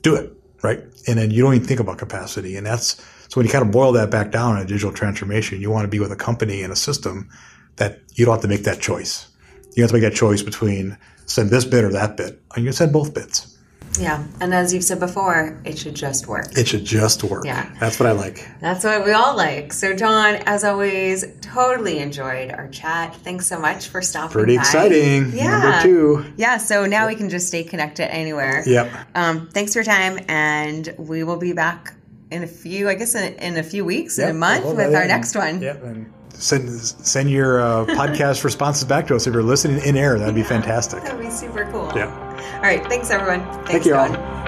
Do 0.00 0.14
it. 0.14 0.32
Right. 0.62 0.80
And 1.06 1.18
then 1.18 1.30
you 1.30 1.42
don't 1.42 1.52
even 1.52 1.66
think 1.66 1.78
about 1.78 1.98
capacity. 1.98 2.56
And 2.56 2.66
that's, 2.66 2.94
so 3.28 3.34
when 3.34 3.44
you 3.44 3.52
kind 3.52 3.66
of 3.66 3.70
boil 3.70 3.92
that 3.92 4.10
back 4.10 4.30
down 4.30 4.56
in 4.56 4.62
a 4.62 4.66
digital 4.66 4.94
transformation, 4.94 5.60
you 5.60 5.70
want 5.70 5.84
to 5.84 5.88
be 5.88 5.98
with 5.98 6.10
a 6.10 6.16
company 6.16 6.62
and 6.62 6.72
a 6.72 6.76
system 6.76 7.28
that 7.76 8.00
you 8.14 8.24
don't 8.24 8.36
have 8.36 8.42
to 8.42 8.48
make 8.48 8.64
that 8.64 8.80
choice. 8.80 9.28
You 9.76 9.82
have 9.82 9.90
to 9.90 9.94
make 9.98 10.10
that 10.10 10.16
choice 10.16 10.40
between 10.40 10.96
send 11.26 11.50
this 11.50 11.66
bit 11.66 11.84
or 11.84 11.90
that 11.90 12.16
bit. 12.16 12.40
And 12.54 12.64
you 12.64 12.70
can 12.70 12.72
send 12.72 12.94
both 12.94 13.12
bits. 13.12 13.51
Yeah. 13.98 14.24
And 14.40 14.54
as 14.54 14.72
you've 14.72 14.84
said 14.84 15.00
before, 15.00 15.58
it 15.64 15.78
should 15.78 15.94
just 15.94 16.26
work. 16.26 16.56
It 16.56 16.66
should 16.66 16.84
just 16.84 17.22
work. 17.24 17.44
Yeah. 17.44 17.70
That's 17.78 18.00
what 18.00 18.08
I 18.08 18.12
like. 18.12 18.46
That's 18.60 18.84
what 18.84 19.04
we 19.04 19.12
all 19.12 19.36
like. 19.36 19.72
So, 19.72 19.94
John, 19.94 20.36
as 20.46 20.64
always, 20.64 21.24
totally 21.40 21.98
enjoyed 21.98 22.50
our 22.50 22.68
chat. 22.68 23.14
Thanks 23.16 23.46
so 23.46 23.58
much 23.58 23.88
for 23.88 24.02
stopping 24.02 24.32
Pretty 24.32 24.56
by. 24.56 24.62
exciting. 24.62 25.32
Yeah. 25.32 25.58
Number 25.58 25.82
two. 25.82 26.32
Yeah. 26.36 26.56
So 26.56 26.86
now 26.86 27.06
we 27.06 27.14
can 27.14 27.28
just 27.28 27.48
stay 27.48 27.64
connected 27.64 28.12
anywhere. 28.12 28.62
Yep. 28.66 28.92
Um, 29.14 29.48
thanks 29.48 29.72
for 29.72 29.80
your 29.80 29.84
time. 29.84 30.18
And 30.28 30.94
we 30.98 31.24
will 31.24 31.38
be 31.38 31.52
back 31.52 31.94
in 32.30 32.42
a 32.42 32.46
few, 32.46 32.88
I 32.88 32.94
guess, 32.94 33.14
in, 33.14 33.34
in 33.34 33.56
a 33.58 33.62
few 33.62 33.84
weeks, 33.84 34.18
yep. 34.18 34.30
in 34.30 34.36
a 34.36 34.38
month 34.38 34.64
with 34.64 34.94
our 34.94 35.06
next 35.06 35.36
one. 35.36 35.60
Yep. 35.60 35.82
And 35.84 36.12
send 36.30 36.70
send 36.70 37.30
your 37.30 37.60
uh, 37.60 37.84
podcast 37.88 38.42
responses 38.42 38.84
back 38.84 39.06
to 39.08 39.16
us 39.16 39.26
if 39.26 39.34
you're 39.34 39.42
listening 39.42 39.84
in 39.84 39.96
air. 39.96 40.18
That'd 40.18 40.34
be 40.34 40.42
fantastic. 40.42 41.02
That'd 41.02 41.20
be 41.20 41.30
super 41.30 41.70
cool. 41.70 41.92
Yeah. 41.94 42.31
All 42.62 42.68
right. 42.68 42.86
Thanks, 42.86 43.10
everyone. 43.10 43.42
Thanks, 43.66 43.70
Thank 43.72 43.84
you 43.86 43.96
all. 43.96 44.41